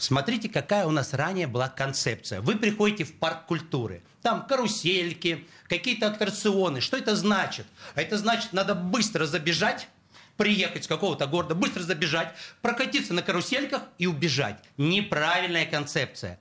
Смотрите, 0.03 0.49
какая 0.49 0.87
у 0.87 0.91
нас 0.91 1.13
ранее 1.13 1.47
была 1.47 1.69
концепция. 1.69 2.41
Вы 2.41 2.57
приходите 2.57 3.05
в 3.05 3.15
парк 3.15 3.47
культуры. 3.47 4.03
Там 4.21 4.47
карусельки, 4.47 5.47
какие-то 5.69 6.09
аттракционы. 6.09 6.81
Что 6.81 6.97
это 6.97 7.15
значит? 7.15 7.67
Это 7.95 8.19
значит, 8.19 8.53
надо 8.53 8.75
быстро 8.75 9.27
забежать 9.27 9.89
приехать 10.37 10.85
с 10.85 10.87
какого-то 10.87 11.27
города, 11.27 11.55
быстро 11.55 11.83
забежать, 11.83 12.35
прокатиться 12.61 13.15
на 13.15 13.23
карусельках 13.23 13.83
и 13.99 14.07
убежать. 14.07 14.59
Неправильная 14.77 15.67
концепция. 15.67 16.39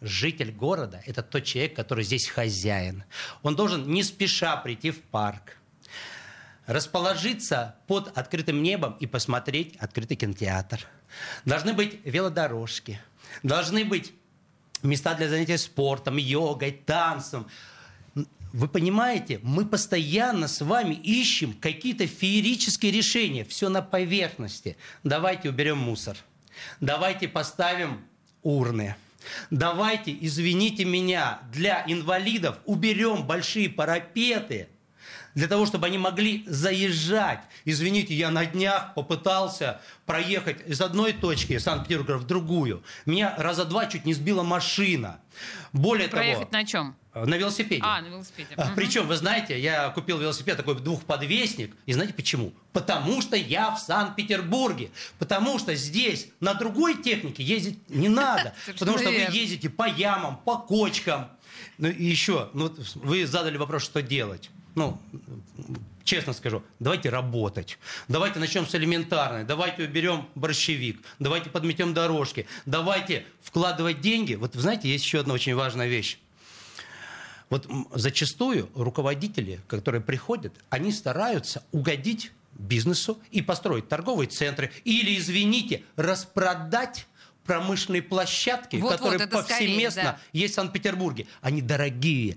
Житель 0.00 0.50
города– 0.50 1.02
это 1.06 1.22
тот 1.22 1.44
человек, 1.44 1.76
который 1.76 2.04
здесь 2.04 2.26
хозяин. 2.26 3.04
Он 3.42 3.54
должен 3.54 3.90
не 3.90 4.02
спеша 4.02 4.56
прийти 4.56 4.90
в 4.90 5.02
парк, 5.02 5.56
расположиться 6.66 7.76
под 7.86 8.16
открытым 8.16 8.62
небом 8.62 8.96
и 9.00 9.06
посмотреть 9.06 9.76
открытый 9.76 10.16
кинотеатр. 10.16 10.86
Должны 11.44 11.74
быть 11.74 12.00
велодорожки, 12.04 13.00
должны 13.42 13.84
быть 13.84 14.14
места 14.82 15.14
для 15.14 15.28
занятия 15.28 15.58
спортом, 15.58 16.16
йогой, 16.16 16.72
танцем, 16.72 17.46
вы 18.52 18.68
понимаете, 18.68 19.40
мы 19.42 19.64
постоянно 19.64 20.48
с 20.48 20.60
вами 20.60 20.94
ищем 20.94 21.52
какие-то 21.52 22.06
феерические 22.06 22.92
решения. 22.92 23.44
Все 23.44 23.68
на 23.68 23.82
поверхности. 23.82 24.76
Давайте 25.04 25.48
уберем 25.48 25.78
мусор. 25.78 26.16
Давайте 26.80 27.28
поставим 27.28 28.00
урны. 28.42 28.96
Давайте, 29.50 30.16
извините 30.20 30.84
меня, 30.84 31.40
для 31.52 31.84
инвалидов 31.86 32.58
уберем 32.64 33.26
большие 33.26 33.68
парапеты– 33.68 34.68
для 35.34 35.46
того, 35.46 35.66
чтобы 35.66 35.86
они 35.86 35.98
могли 35.98 36.44
заезжать. 36.46 37.40
Извините, 37.64 38.14
я 38.14 38.30
на 38.30 38.46
днях 38.46 38.94
попытался 38.94 39.80
проехать 40.06 40.66
из 40.66 40.80
одной 40.80 41.12
точки 41.12 41.58
Санкт-Петербурга 41.58 42.18
в 42.18 42.26
другую. 42.26 42.82
Меня 43.06 43.34
раза 43.36 43.64
два 43.64 43.86
чуть 43.86 44.04
не 44.04 44.14
сбила 44.14 44.42
машина. 44.42 45.20
Более 45.72 46.08
Проехать 46.08 46.50
того... 46.50 46.62
на 46.62 46.66
чем? 46.66 46.96
На 47.14 47.36
велосипеде. 47.36 47.82
А, 47.84 48.00
на 48.00 48.06
велосипеде. 48.06 48.54
А, 48.56 48.72
причем, 48.76 49.08
вы 49.08 49.16
знаете, 49.16 49.58
я 49.58 49.90
купил 49.90 50.18
велосипед 50.18 50.56
такой 50.56 50.76
двухподвесник. 50.76 51.74
И 51.86 51.92
знаете 51.92 52.14
почему? 52.14 52.52
Потому 52.72 53.20
что 53.20 53.36
я 53.36 53.72
в 53.74 53.80
Санкт-Петербурге. 53.80 54.90
Потому 55.18 55.58
что 55.58 55.74
здесь 55.74 56.28
на 56.40 56.54
другой 56.54 57.02
технике 57.02 57.42
ездить 57.42 57.78
не 57.88 58.08
надо. 58.08 58.54
Потому 58.78 58.98
что 58.98 59.08
вы 59.08 59.26
ездите 59.32 59.68
по 59.68 59.88
ямам, 59.88 60.36
по 60.44 60.56
кочкам. 60.56 61.30
Ну 61.78 61.88
и 61.88 62.04
еще, 62.04 62.50
ну, 62.52 62.72
вы 62.94 63.26
задали 63.26 63.56
вопрос, 63.56 63.82
что 63.82 64.02
делать 64.02 64.50
ну, 64.74 65.00
честно 66.04 66.32
скажу, 66.32 66.62
давайте 66.78 67.10
работать. 67.10 67.78
Давайте 68.08 68.38
начнем 68.38 68.66
с 68.66 68.74
элементарной. 68.74 69.44
Давайте 69.44 69.84
уберем 69.84 70.28
борщевик. 70.34 71.00
Давайте 71.18 71.50
подметем 71.50 71.94
дорожки. 71.94 72.46
Давайте 72.66 73.26
вкладывать 73.42 74.00
деньги. 74.00 74.34
Вот, 74.34 74.54
знаете, 74.54 74.88
есть 74.88 75.04
еще 75.04 75.20
одна 75.20 75.34
очень 75.34 75.54
важная 75.54 75.88
вещь. 75.88 76.18
Вот 77.50 77.68
зачастую 77.92 78.70
руководители, 78.74 79.60
которые 79.66 80.00
приходят, 80.00 80.54
они 80.70 80.92
стараются 80.92 81.64
угодить 81.72 82.32
бизнесу 82.54 83.18
и 83.30 83.42
построить 83.42 83.88
торговые 83.88 84.28
центры 84.28 84.70
или, 84.84 85.18
извините, 85.18 85.82
распродать 85.96 87.06
промышленные 87.44 88.02
площадки, 88.02 88.76
вот, 88.76 88.92
которые 88.92 89.18
вот, 89.18 89.30
повсеместно 89.30 89.90
скорее, 89.90 90.12
да. 90.12 90.20
есть 90.32 90.52
в 90.52 90.56
Санкт-Петербурге. 90.56 91.26
Они 91.40 91.60
дорогие. 91.62 92.36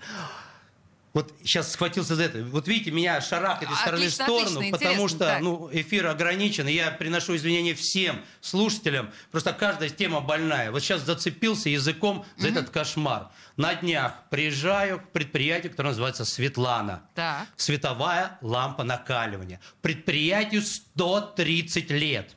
Вот 1.14 1.32
сейчас 1.44 1.72
схватился 1.72 2.16
за 2.16 2.24
это. 2.24 2.44
Вот 2.44 2.68
видите, 2.68 2.90
меня 2.90 3.22
шарахает 3.22 3.72
из 3.72 3.78
стороны 3.78 4.08
в 4.08 4.14
сторону, 4.14 4.60
отлично, 4.60 4.78
потому 4.78 5.08
что 5.08 5.38
ну, 5.42 5.70
эфир 5.72 6.08
ограничен, 6.08 6.68
и 6.68 6.74
я 6.74 6.90
приношу 6.90 7.36
извинения 7.36 7.76
всем 7.76 8.20
слушателям. 8.42 9.12
Просто 9.30 9.54
каждая 9.54 9.90
тема 9.90 10.22
больная. 10.22 10.72
Вот 10.72 10.82
сейчас 10.82 11.02
зацепился 11.02 11.70
языком 11.70 12.26
за 12.38 12.48
угу. 12.48 12.58
этот 12.58 12.70
кошмар. 12.72 13.30
На 13.58 13.76
днях 13.76 14.24
приезжаю 14.32 15.00
к 15.00 15.10
предприятию, 15.12 15.72
которое 15.72 15.90
называется 15.90 16.26
«Светлана». 16.26 17.04
Да. 17.16 17.46
Световая 17.58 18.40
лампа 18.42 18.84
накаливания. 18.84 19.60
Предприятию 19.84 20.64
130 20.64 21.92
лет. 21.92 22.36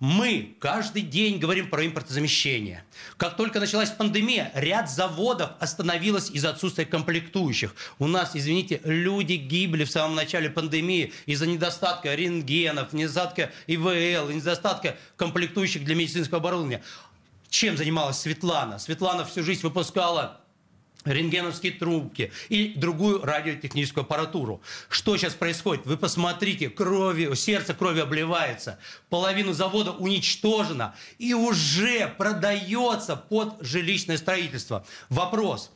Мы 0.00 0.54
каждый 0.60 1.02
день 1.02 1.40
говорим 1.40 1.68
про 1.68 1.84
импортозамещение. 1.84 2.84
Как 3.16 3.36
только 3.36 3.58
началась 3.58 3.90
пандемия, 3.90 4.52
ряд 4.54 4.88
заводов 4.88 5.50
остановилось 5.58 6.30
из-за 6.30 6.50
отсутствия 6.50 6.84
комплектующих. 6.84 7.74
У 7.98 8.06
нас, 8.06 8.30
извините, 8.34 8.80
люди 8.84 9.32
гибли 9.32 9.82
в 9.82 9.90
самом 9.90 10.14
начале 10.14 10.50
пандемии 10.50 11.12
из-за 11.26 11.48
недостатка 11.48 12.14
рентгенов, 12.14 12.92
недостатка 12.92 13.50
ИВЛ, 13.66 14.30
недостатка 14.30 14.96
комплектующих 15.16 15.84
для 15.84 15.96
медицинского 15.96 16.38
оборудования. 16.38 16.80
Чем 17.50 17.76
занималась 17.76 18.18
Светлана? 18.18 18.78
Светлана 18.78 19.24
всю 19.24 19.42
жизнь 19.42 19.62
выпускала 19.62 20.37
рентгеновские 21.12 21.72
трубки 21.72 22.32
и 22.48 22.74
другую 22.76 23.24
радиотехническую 23.24 24.02
аппаратуру. 24.02 24.62
Что 24.88 25.16
сейчас 25.16 25.34
происходит? 25.34 25.86
Вы 25.86 25.96
посмотрите, 25.96 26.68
крови, 26.68 27.34
сердце 27.34 27.74
крови 27.74 28.00
обливается, 28.00 28.78
половину 29.08 29.52
завода 29.52 29.92
уничтожено 29.92 30.94
и 31.18 31.34
уже 31.34 32.08
продается 32.18 33.16
под 33.16 33.56
жилищное 33.60 34.16
строительство. 34.18 34.84
Вопрос, 35.08 35.70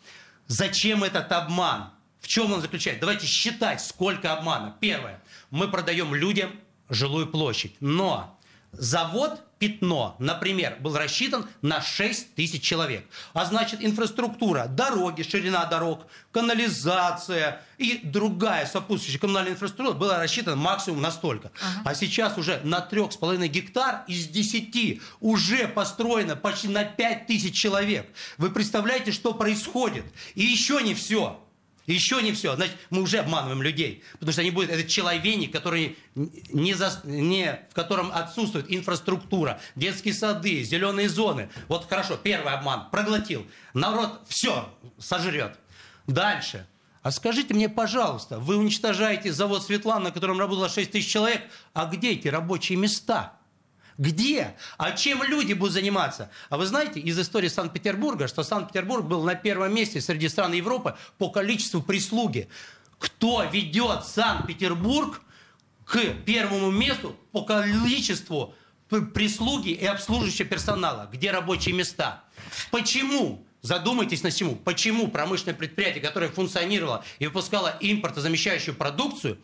зачем 0.46 1.04
этот 1.04 1.30
обман? 1.32 1.90
В 2.20 2.28
чем 2.28 2.52
он 2.52 2.60
заключается? 2.60 3.00
Давайте 3.00 3.26
считать, 3.26 3.80
сколько 3.80 4.32
обмана. 4.32 4.76
Первое, 4.80 5.20
мы 5.50 5.68
продаем 5.68 6.14
людям 6.14 6.52
жилую 6.88 7.26
площадь, 7.26 7.74
но 7.80 8.38
завод 8.72 9.42
пятно, 9.62 10.16
например, 10.18 10.76
был 10.80 10.96
рассчитан 10.96 11.46
на 11.60 11.80
6 11.80 12.34
тысяч 12.34 12.62
человек. 12.62 13.04
А 13.32 13.44
значит, 13.44 13.78
инфраструктура, 13.80 14.66
дороги, 14.66 15.22
ширина 15.22 15.66
дорог, 15.66 16.08
канализация 16.32 17.62
и 17.78 18.00
другая 18.02 18.66
сопутствующая 18.66 19.20
коммунальная 19.20 19.52
инфраструктура 19.52 19.96
была 19.96 20.18
рассчитана 20.18 20.56
максимум 20.56 21.00
на 21.00 21.12
столько. 21.12 21.52
Ага. 21.62 21.82
А 21.84 21.94
сейчас 21.94 22.36
уже 22.38 22.60
на 22.64 22.80
3,5 22.90 23.46
гектар 23.46 24.02
из 24.08 24.26
10 24.26 25.00
уже 25.20 25.68
построено 25.68 26.34
почти 26.34 26.66
на 26.66 26.82
5 26.82 27.28
тысяч 27.28 27.54
человек. 27.54 28.08
Вы 28.38 28.50
представляете, 28.50 29.12
что 29.12 29.32
происходит? 29.32 30.04
И 30.34 30.42
еще 30.42 30.82
не 30.82 30.94
все. 30.94 31.40
Еще 31.86 32.22
не 32.22 32.32
все. 32.32 32.54
Значит, 32.54 32.76
мы 32.90 33.02
уже 33.02 33.18
обманываем 33.18 33.62
людей. 33.62 34.04
Потому 34.12 34.32
что 34.32 34.40
они 34.42 34.50
будут, 34.50 34.70
это 34.70 34.88
человейник, 34.88 35.52
который 35.52 35.96
не 36.14 36.74
за, 36.74 37.00
не, 37.04 37.66
в 37.70 37.74
котором 37.74 38.12
отсутствует 38.12 38.66
инфраструктура, 38.68 39.60
детские 39.74 40.14
сады, 40.14 40.62
зеленые 40.62 41.08
зоны. 41.08 41.50
Вот 41.68 41.88
хорошо, 41.88 42.16
первый 42.16 42.52
обман. 42.52 42.88
Проглотил. 42.90 43.46
Народ 43.74 44.20
все 44.28 44.72
сожрет. 44.98 45.58
Дальше. 46.06 46.66
А 47.02 47.10
скажите 47.10 47.52
мне, 47.52 47.68
пожалуйста, 47.68 48.38
вы 48.38 48.56
уничтожаете 48.56 49.32
завод 49.32 49.64
«Светлана», 49.64 50.04
на 50.06 50.10
котором 50.12 50.38
работало 50.38 50.68
6 50.68 50.92
тысяч 50.92 51.10
человек, 51.10 51.42
а 51.74 51.86
где 51.86 52.12
эти 52.12 52.28
рабочие 52.28 52.78
места? 52.78 53.32
Где? 53.98 54.56
А 54.78 54.92
чем 54.92 55.22
люди 55.22 55.52
будут 55.52 55.74
заниматься? 55.74 56.30
А 56.48 56.56
вы 56.56 56.66
знаете 56.66 57.00
из 57.00 57.18
истории 57.18 57.48
Санкт-Петербурга, 57.48 58.28
что 58.28 58.42
Санкт-Петербург 58.42 59.04
был 59.04 59.22
на 59.22 59.34
первом 59.34 59.74
месте 59.74 60.00
среди 60.00 60.28
стран 60.28 60.52
Европы 60.52 60.96
по 61.18 61.30
количеству 61.30 61.82
прислуги. 61.82 62.48
Кто 62.98 63.44
ведет 63.44 64.04
Санкт-Петербург 64.06 65.20
к 65.84 65.98
первому 66.24 66.70
месту 66.70 67.16
по 67.32 67.42
количеству 67.42 68.54
прислуги 69.14 69.70
и 69.70 69.84
обслуживающего 69.84 70.48
персонала? 70.48 71.08
Где 71.12 71.30
рабочие 71.30 71.74
места? 71.74 72.24
Почему? 72.70 73.46
Задумайтесь 73.62 74.24
на 74.24 74.30
всему. 74.30 74.56
Почему 74.56 75.08
промышленное 75.08 75.54
предприятие, 75.54 76.02
которое 76.02 76.28
функционировало 76.28 77.04
и 77.20 77.26
выпускало 77.26 77.76
импортозамещающую 77.80 78.74
продукцию, 78.74 79.38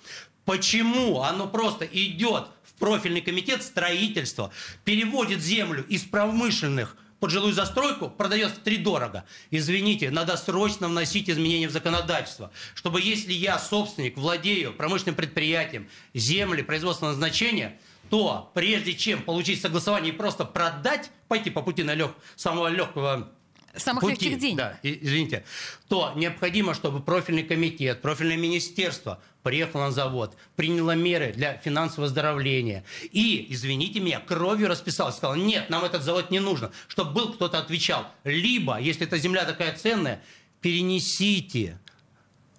почему 0.48 1.20
оно 1.20 1.46
просто 1.46 1.84
идет 1.84 2.46
профильный 2.78 3.20
комитет 3.20 3.62
строительства 3.62 4.50
переводит 4.82 5.42
землю 5.42 5.84
из 5.86 6.04
промышленных 6.04 6.96
под 7.20 7.30
жилую 7.32 7.52
застройку 7.52 8.08
продает 8.08 8.52
в 8.52 8.60
три 8.60 8.78
дорого. 8.78 9.26
Извините, 9.50 10.10
надо 10.10 10.38
срочно 10.38 10.88
вносить 10.88 11.28
изменения 11.28 11.68
в 11.68 11.72
законодательство, 11.72 12.50
чтобы 12.74 13.02
если 13.02 13.34
я 13.34 13.58
собственник, 13.58 14.16
владею 14.16 14.72
промышленным 14.72 15.16
предприятием, 15.16 15.86
земли 16.14 16.62
производственного 16.62 17.12
назначения, 17.12 17.78
то 18.08 18.50
прежде 18.54 18.94
чем 18.94 19.22
получить 19.22 19.60
согласование 19.60 20.14
и 20.14 20.16
просто 20.16 20.46
продать, 20.46 21.10
пойти 21.28 21.50
по 21.50 21.60
пути 21.60 21.82
на 21.82 21.92
лег, 21.92 22.12
самого 22.36 22.68
легкого 22.68 23.30
самых 23.76 24.02
пути, 24.02 24.24
легких 24.24 24.38
денег. 24.38 24.56
Да, 24.56 24.78
извините. 24.82 25.44
То 25.88 26.12
необходимо, 26.16 26.74
чтобы 26.74 27.00
профильный 27.00 27.42
комитет, 27.42 28.00
профильное 28.00 28.36
министерство 28.36 29.20
приехало 29.42 29.86
на 29.86 29.92
завод, 29.92 30.36
приняло 30.56 30.94
меры 30.94 31.32
для 31.32 31.56
финансового 31.56 32.06
оздоровления. 32.06 32.84
И, 33.12 33.46
извините 33.50 34.00
меня, 34.00 34.20
кровью 34.20 34.68
расписалось, 34.68 35.16
сказал, 35.16 35.36
нет, 35.36 35.70
нам 35.70 35.84
этот 35.84 36.02
завод 36.02 36.30
не 36.30 36.40
нужно, 36.40 36.70
чтобы 36.88 37.12
был 37.12 37.32
кто-то 37.32 37.58
отвечал. 37.58 38.06
Либо, 38.24 38.78
если 38.78 39.06
эта 39.06 39.18
земля 39.18 39.44
такая 39.44 39.76
ценная, 39.76 40.22
перенесите 40.60 41.78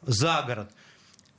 за 0.02 0.42
город. 0.42 0.72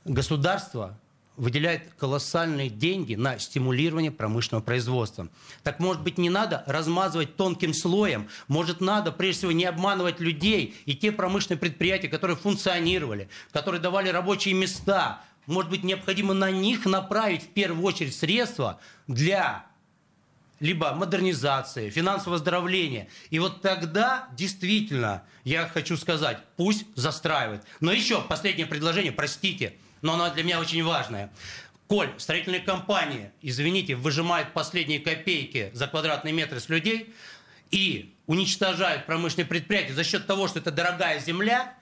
Государство 0.05 0.97
выделяет 1.37 1.83
колоссальные 1.97 2.69
деньги 2.69 3.15
на 3.15 3.39
стимулирование 3.39 4.11
промышленного 4.11 4.63
производства. 4.63 5.29
Так, 5.63 5.79
может 5.79 6.03
быть, 6.03 6.17
не 6.17 6.29
надо 6.29 6.63
размазывать 6.67 7.35
тонким 7.35 7.73
слоем, 7.73 8.27
может, 8.47 8.81
надо, 8.81 9.11
прежде 9.11 9.39
всего, 9.39 9.51
не 9.51 9.65
обманывать 9.65 10.19
людей 10.19 10.75
и 10.85 10.95
те 10.95 11.11
промышленные 11.11 11.59
предприятия, 11.59 12.09
которые 12.09 12.37
функционировали, 12.37 13.29
которые 13.51 13.81
давали 13.81 14.09
рабочие 14.09 14.53
места, 14.53 15.21
может 15.47 15.71
быть, 15.71 15.83
необходимо 15.83 16.33
на 16.33 16.51
них 16.51 16.85
направить 16.85 17.43
в 17.43 17.47
первую 17.47 17.83
очередь 17.83 18.15
средства 18.15 18.79
для 19.07 19.65
либо 20.59 20.93
модернизации, 20.93 21.89
финансового 21.89 22.35
оздоровления. 22.35 23.07
И 23.31 23.39
вот 23.39 23.63
тогда 23.63 24.27
действительно, 24.33 25.23
я 25.43 25.67
хочу 25.67 25.97
сказать, 25.97 26.37
пусть 26.55 26.85
застраивает. 26.95 27.63
Но 27.79 27.91
еще 27.91 28.21
последнее 28.21 28.67
предложение, 28.67 29.11
простите– 29.11 29.73
но 30.01 30.13
она 30.13 30.29
для 30.29 30.43
меня 30.43 30.59
очень 30.59 30.83
важная. 30.83 31.31
Коль 31.87 32.09
строительные 32.17 32.61
компании, 32.61 33.31
извините, 33.41 33.95
выжимают 33.95 34.53
последние 34.53 34.99
копейки 34.99 35.71
за 35.73 35.87
квадратный 35.87 36.31
метр 36.31 36.59
с 36.59 36.69
людей 36.69 37.13
и 37.69 38.13
уничтожают 38.27 39.05
промышленные 39.05 39.45
предприятия 39.45 39.93
за 39.93 40.03
счет 40.03 40.25
того, 40.25 40.47
что 40.47 40.59
это 40.59 40.71
дорогая 40.71 41.19
земля, 41.19 41.75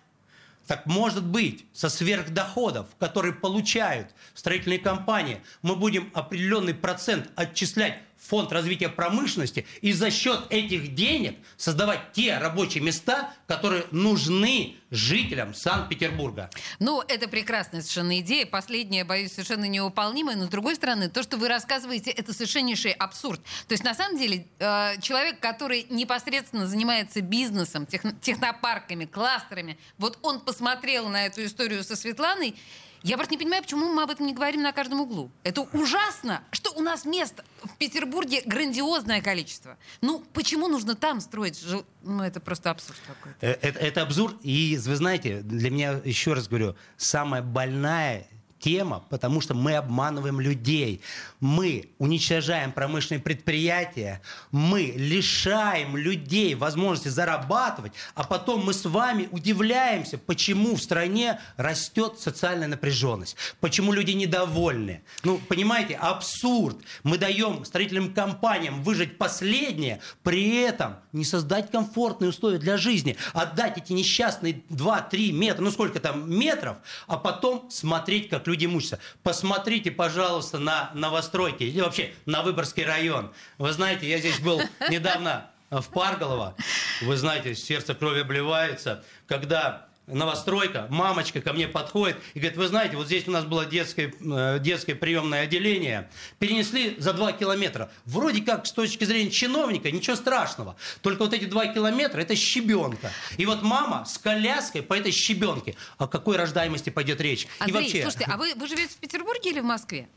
так 0.66 0.86
может 0.86 1.24
быть, 1.24 1.66
со 1.74 1.90
сверхдоходов, 1.90 2.88
которые 3.00 3.34
получают 3.34 4.12
строительные 4.34 4.80
компании, 4.80 5.42
мы 5.62 5.76
будем 5.76 6.12
определенный 6.14 6.74
процент 6.74 7.30
отчислять 7.36 8.00
фонд 8.20 8.52
развития 8.52 8.90
промышленности 8.90 9.66
и 9.82 9.94
за 9.94 10.12
счет 10.12 10.42
этих 10.50 10.94
денег 10.94 11.38
создавать 11.58 12.12
те 12.14 12.38
рабочие 12.38 12.84
места, 12.84 13.34
которые 13.48 13.86
нужны 13.92 14.76
жителям 14.92 15.54
Санкт-Петербурга. 15.54 16.50
Ну, 16.80 17.02
это 17.08 17.28
прекрасная 17.28 17.82
совершенно 17.82 18.20
идея. 18.20 18.46
Последняя, 18.46 19.04
боюсь, 19.04 19.32
совершенно 19.32 19.66
невыполнимая. 19.66 20.36
Но, 20.36 20.46
с 20.46 20.50
другой 20.50 20.76
стороны, 20.76 21.10
то, 21.10 21.24
что 21.24 21.38
вы 21.38 21.48
рассказываете, 21.48 22.12
это 22.12 22.34
совершеннейший 22.34 22.92
абсурд. 22.92 23.42
То 23.68 23.74
есть, 23.74 23.84
на 23.84 23.94
самом 23.94 24.18
деле, 24.18 24.48
э, 24.60 25.00
человек, 25.02 25.40
который 25.40 25.86
непосредственно 25.90 26.68
занимается 26.68 27.22
бизнесом, 27.22 27.86
технопарками, 27.86 29.06
кластерами, 29.06 29.78
вот 29.98 30.18
он 30.22 30.40
посмотрел 30.40 31.10
на 31.10 31.26
эту 31.26 31.46
историю 31.46 31.84
со 31.84 31.96
Светланой 31.96 32.56
я 33.04 33.18
просто 33.18 33.34
не 33.34 33.38
понимаю, 33.38 33.64
почему 33.64 33.94
мы 33.94 34.04
об 34.04 34.10
этом 34.10 34.26
не 34.26 34.34
говорим 34.34 34.62
на 34.62 34.72
каждом 34.72 35.02
углу. 35.02 35.32
Это 35.44 35.62
ужасно, 35.62 36.44
что 36.52 36.72
у 36.72 36.82
нас 36.82 37.06
мест 37.06 37.44
в 37.64 37.76
Петербурге 37.78 38.42
грандиозное 38.46 39.22
количество. 39.22 39.78
Ну, 40.02 40.24
почему 40.34 40.68
нужно 40.68 40.96
там 40.96 41.22
строить? 41.22 41.60
Жил... 41.60 41.86
Ну, 42.04 42.24
это 42.24 42.40
просто 42.40 42.72
абсурд 42.72 43.00
какой-то. 43.08 43.46
Э, 43.46 43.52
это, 43.62 43.80
это 43.80 44.02
абсурд. 44.02 44.36
И, 44.44 44.78
вы 44.84 44.96
знаете, 44.96 45.42
для 45.42 45.70
меня, 45.70 46.02
еще 46.04 46.34
раз 46.34 46.48
говорю, 46.48 46.76
самая 46.98 47.42
больная 47.42 48.28
тема, 48.60 49.04
потому 49.10 49.42
что 49.42 49.54
мы 49.54 49.76
обманываем 49.76 50.40
людей. 50.40 51.02
Мы 51.40 51.90
уничтожаем 51.98 52.72
промышленные 52.72 53.22
предприятия, 53.22 54.22
мы 54.52 54.94
лишаем 54.96 55.96
людей 55.96 56.56
возможности 56.56 57.08
зарабатывать, 57.08 57.94
а 58.16 58.24
потом 58.24 58.66
мы 58.66 58.74
с 58.74 58.86
вами 58.86 59.30
удивляемся, 59.32 60.18
почему 60.18 60.76
в 60.76 60.82
стране 60.82 61.40
растет 61.58 62.20
социальная 62.20 62.68
напряженность, 62.68 63.36
почему 63.60 63.94
люди 63.94 64.12
недовольны. 64.12 65.02
Ну, 65.24 65.38
понимаете, 65.38 65.96
абсурд. 65.96 66.78
Мы 67.04 67.18
даем 67.18 67.64
строительным 67.66 68.14
компаниям 68.14 68.84
выжить 68.84 69.18
последнее, 69.18 70.02
при 70.24 70.58
этом 70.58 70.98
не 71.14 71.24
создать 71.24 71.72
комфортные 71.72 72.30
условия 72.30 72.58
для 72.58 72.78
жизни, 72.78 73.16
отдать 73.34 73.78
эти 73.78 73.94
несчастные 73.94 74.62
2-3 74.70 75.32
метра, 75.32 75.64
ну 75.64 75.72
сколько 75.72 76.00
там 76.00 76.30
метров, 76.30 76.78
а 77.08 77.18
потом 77.18 77.70
смотреть, 77.70 78.30
как 78.30 78.49
люди 78.50 78.66
мучаются. 78.66 79.00
Посмотрите, 79.24 79.92
пожалуйста, 79.92 80.58
на 80.58 80.92
новостройки 80.94 81.64
или 81.64 81.82
вообще 81.82 82.14
на 82.26 82.42
Выборгский 82.42 82.84
район. 82.84 83.32
Вы 83.58 83.72
знаете, 83.72 84.10
я 84.10 84.18
здесь 84.18 84.40
был 84.40 84.60
недавно 84.90 85.52
в 85.70 85.84
Парголово. 85.90 86.56
Вы 87.02 87.16
знаете, 87.16 87.54
сердце 87.54 87.94
крови 87.94 88.22
обливается, 88.22 89.04
когда 89.28 89.89
новостройка, 90.10 90.88
мамочка 90.90 91.42
ко 91.42 91.54
мне 91.54 91.68
подходит 91.68 92.18
и 92.34 92.40
говорит, 92.40 92.58
вы 92.58 92.68
знаете, 92.68 92.98
вот 92.98 93.08
здесь 93.08 93.28
у 93.28 93.32
нас 93.32 93.46
было 93.46 93.66
детское, 93.66 94.14
э, 94.20 94.60
детское 94.60 94.96
приемное 94.96 95.44
отделение, 95.44 96.10
перенесли 96.40 96.96
за 96.98 97.14
два 97.14 97.32
километра. 97.32 97.92
Вроде 98.06 98.42
как 98.42 98.66
с 98.66 98.72
точки 98.72 99.04
зрения 99.04 99.32
чиновника 99.32 99.92
ничего 99.92 100.16
страшного, 100.16 100.76
только 101.02 101.24
вот 101.24 101.34
эти 101.34 101.46
два 101.46 101.68
километра 101.68 102.22
это 102.22 102.36
щебенка. 102.36 103.12
И 103.38 103.46
вот 103.46 103.62
мама 103.62 104.06
с 104.06 104.18
коляской 104.18 104.82
по 104.82 104.94
этой 104.94 105.12
щебенке. 105.12 105.76
О 105.98 106.08
какой 106.08 106.38
рождаемости 106.38 106.90
пойдет 106.90 107.22
речь? 107.22 107.48
Андрей, 107.60 107.80
и 107.80 107.84
вообще... 107.84 108.02
слушайте, 108.04 108.26
а 108.30 108.38
вы, 108.38 108.54
вы 108.56 108.68
живете 108.68 108.94
в 108.94 108.98
Петербурге 108.98 109.52
или 109.52 109.60
в 109.60 109.66
Москве? 109.66 110.08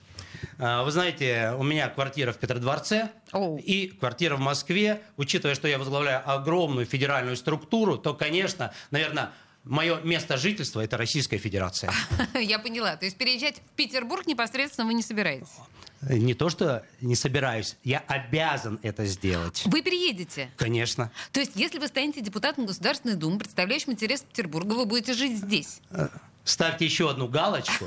А, 0.59 0.83
вы 0.83 0.90
знаете, 0.90 1.55
у 1.59 1.62
меня 1.62 1.88
квартира 1.88 2.33
в 2.33 2.37
Петродворце 2.37 3.11
oh. 3.33 3.61
и 3.61 3.88
квартира 3.88 4.37
в 4.37 4.40
Москве. 4.40 5.02
Учитывая, 5.16 5.55
что 5.55 5.68
я 5.68 5.78
возглавляю 5.78 6.22
огромную 6.28 6.87
федеральную 6.87 7.37
структуру, 7.37 7.98
то, 7.98 8.14
конечно, 8.14 8.72
наверное, 8.90 9.33
Мое 9.64 10.01
место 10.01 10.37
жительства– 10.37 10.81
это 10.85 10.96
Российская 10.96 11.38
Федерация. 11.38 11.92
Я 12.35 12.59
поняла. 12.59 12.96
То 12.96 13.05
есть 13.05 13.16
переезжать 13.16 13.57
в 13.57 13.77
Петербург 13.77 14.27
непосредственно 14.27 14.87
вы 14.87 14.94
не 14.94 15.03
собираетесь? 15.03 15.51
Не 16.01 16.35
то, 16.35 16.51
что 16.51 16.85
не 17.01 17.14
собираюсь, 17.14 17.77
я 17.85 18.01
обязан 18.09 18.81
это 18.83 19.07
сделать. 19.07 19.62
Вы 19.66 19.83
переедете? 19.83 20.51
Конечно. 20.57 21.12
То 21.31 21.38
есть, 21.38 21.53
если 21.55 21.79
вы 21.79 21.87
станете 21.87 22.20
депутатом 22.20 22.66
Государственной 22.66 23.14
Думы, 23.14 23.38
представляющим 23.38 23.92
интерес 23.92 24.22
Петербурга, 24.22 24.72
вы 24.72 24.85
будете 24.85 25.14
жить 25.14 25.37
здесь? 25.37 25.81
Э, 25.90 26.09
ставьте 26.42 26.85
еще 26.87 27.09
одну 27.09 27.29
галочку. 27.29 27.85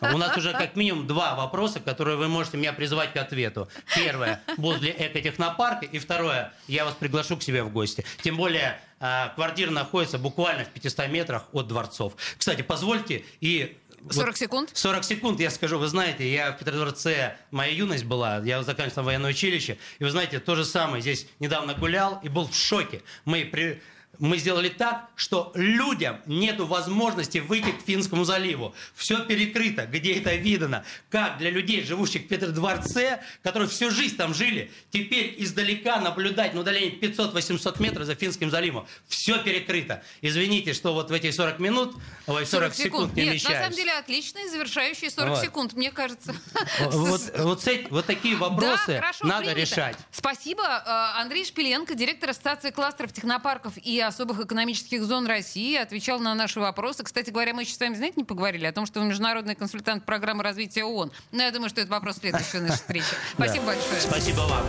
У 0.00 0.18
нас 0.18 0.36
уже 0.36 0.52
как 0.52 0.76
минимум 0.76 1.06
два 1.06 1.34
вопроса, 1.34 1.80
которые 1.80 2.16
вы 2.16 2.28
можете 2.28 2.56
меня 2.56 2.72
призывать 2.72 3.12
к 3.12 3.16
ответу. 3.16 3.68
Первое, 3.94 4.42
будут 4.56 4.82
ли 4.82 4.94
экотехнопарки? 4.96 5.86
И 5.86 5.98
второе, 5.98 6.52
я 6.66 6.84
вас 6.84 6.94
приглашу 6.94 7.36
к 7.36 7.42
себе 7.42 7.62
в 7.62 7.72
гости. 7.72 8.04
Тем 8.22 8.36
более, 8.36 8.80
а, 9.00 9.28
квартира 9.34 9.70
находится 9.70 10.18
буквально 10.18 10.64
в 10.64 10.68
500 10.68 11.08
метрах 11.08 11.44
от 11.52 11.68
дворцов. 11.68 12.14
Кстати, 12.36 12.62
позвольте 12.62 13.24
и 13.40 13.76
40 14.10 14.26
вот 14.26 14.36
секунд? 14.36 14.70
40 14.72 15.04
секунд, 15.04 15.40
я 15.40 15.50
скажу. 15.50 15.78
Вы 15.78 15.88
знаете, 15.88 16.30
я 16.30 16.52
в 16.52 16.58
Петродворце, 16.58 17.36
моя 17.50 17.72
юность 17.72 18.04
была, 18.04 18.38
я 18.38 18.62
заканчивал 18.62 19.04
военное 19.04 19.30
училище, 19.30 19.78
и 19.98 20.04
вы 20.04 20.10
знаете, 20.10 20.38
то 20.38 20.54
же 20.54 20.64
самое, 20.64 21.02
здесь 21.02 21.26
недавно 21.40 21.74
гулял 21.74 22.20
и 22.22 22.28
был 22.28 22.46
в 22.48 22.54
шоке. 22.54 23.02
Мы 23.24 23.44
при, 23.44 23.82
мы 24.18 24.36
сделали 24.38 24.68
так, 24.68 25.08
что 25.14 25.52
людям 25.54 26.20
нет 26.26 26.58
возможности 26.58 27.38
выйти 27.38 27.70
к 27.70 27.84
Финскому 27.86 28.24
заливу. 28.24 28.74
Все 28.94 29.24
перекрыто, 29.24 29.86
где 29.86 30.14
это 30.14 30.34
видно. 30.34 30.84
Как 31.08 31.38
для 31.38 31.50
людей, 31.50 31.84
живущих 31.84 32.22
в 32.22 32.28
Петродворце, 32.28 33.20
которые 33.42 33.68
всю 33.68 33.90
жизнь 33.90 34.16
там 34.16 34.34
жили, 34.34 34.72
теперь 34.90 35.34
издалека 35.38 36.00
наблюдать 36.00 36.54
на 36.54 36.60
удалении 36.60 36.98
500-800 36.98 37.82
метров 37.82 38.06
за 38.06 38.14
Финским 38.14 38.50
заливом. 38.50 38.86
Все 39.06 39.38
перекрыто. 39.38 40.02
Извините, 40.20 40.72
что 40.72 40.94
вот 40.94 41.10
в 41.10 41.12
этих 41.12 41.32
40 41.34 41.58
минут, 41.60 41.94
ой, 42.26 42.44
40, 42.44 42.48
40 42.48 42.74
секунд, 42.74 42.76
секунд 42.76 43.16
не 43.16 43.22
Нет, 43.22 43.32
вмещаюсь. 43.32 43.56
на 43.56 43.64
самом 43.64 43.76
деле 43.76 43.92
отличные 43.92 44.48
завершающие 44.48 45.10
40 45.10 45.30
вот. 45.30 45.40
секунд, 45.40 45.72
мне 45.74 45.90
кажется. 45.90 46.34
Вот, 46.80 47.20
вот, 47.36 47.64
вот 47.90 48.06
такие 48.06 48.36
вопросы 48.36 48.86
да, 48.86 49.00
хорошо, 49.00 49.26
надо 49.26 49.52
принято. 49.52 49.60
решать. 49.60 49.96
Спасибо. 50.10 50.62
Э, 50.62 51.20
Андрей 51.20 51.44
Шпиленко, 51.44 51.94
директор 51.94 52.30
Ассоциации 52.30 52.70
кластеров 52.70 53.12
технопарков 53.12 53.74
и 53.76 53.97
особых 54.00 54.40
экономических 54.40 55.02
зон 55.04 55.26
России, 55.26 55.76
отвечал 55.76 56.20
на 56.20 56.34
наши 56.34 56.60
вопросы. 56.60 57.04
Кстати 57.04 57.30
говоря, 57.30 57.54
мы 57.54 57.62
еще 57.62 57.74
с 57.74 57.80
вами, 57.80 57.94
знаете, 57.94 58.14
не 58.16 58.24
поговорили 58.24 58.66
о 58.66 58.72
том, 58.72 58.86
что 58.86 59.00
он 59.00 59.08
международный 59.08 59.54
консультант 59.54 60.04
программы 60.04 60.42
развития 60.42 60.84
ООН. 60.84 61.12
Но 61.32 61.42
я 61.42 61.50
думаю, 61.50 61.68
что 61.70 61.80
это 61.80 61.90
вопрос 61.90 62.18
следующей 62.18 62.58
нашей 62.58 62.76
встречи. 62.76 63.06
Спасибо 63.34 63.66
большое. 63.66 64.00
Спасибо 64.00 64.40
вам. 64.40 64.66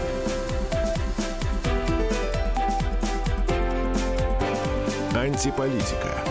Антиполитика. 5.16 6.24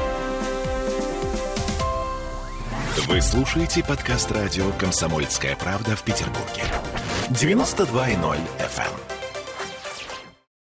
Вы 3.06 3.20
слушаете 3.22 3.84
подкаст 3.84 4.30
радио 4.32 4.70
«Комсомольская 4.72 5.56
правда» 5.56 5.94
в 5.94 6.02
Петербурге. 6.02 6.64
92.0 7.30 8.38
FM. 8.58 9.17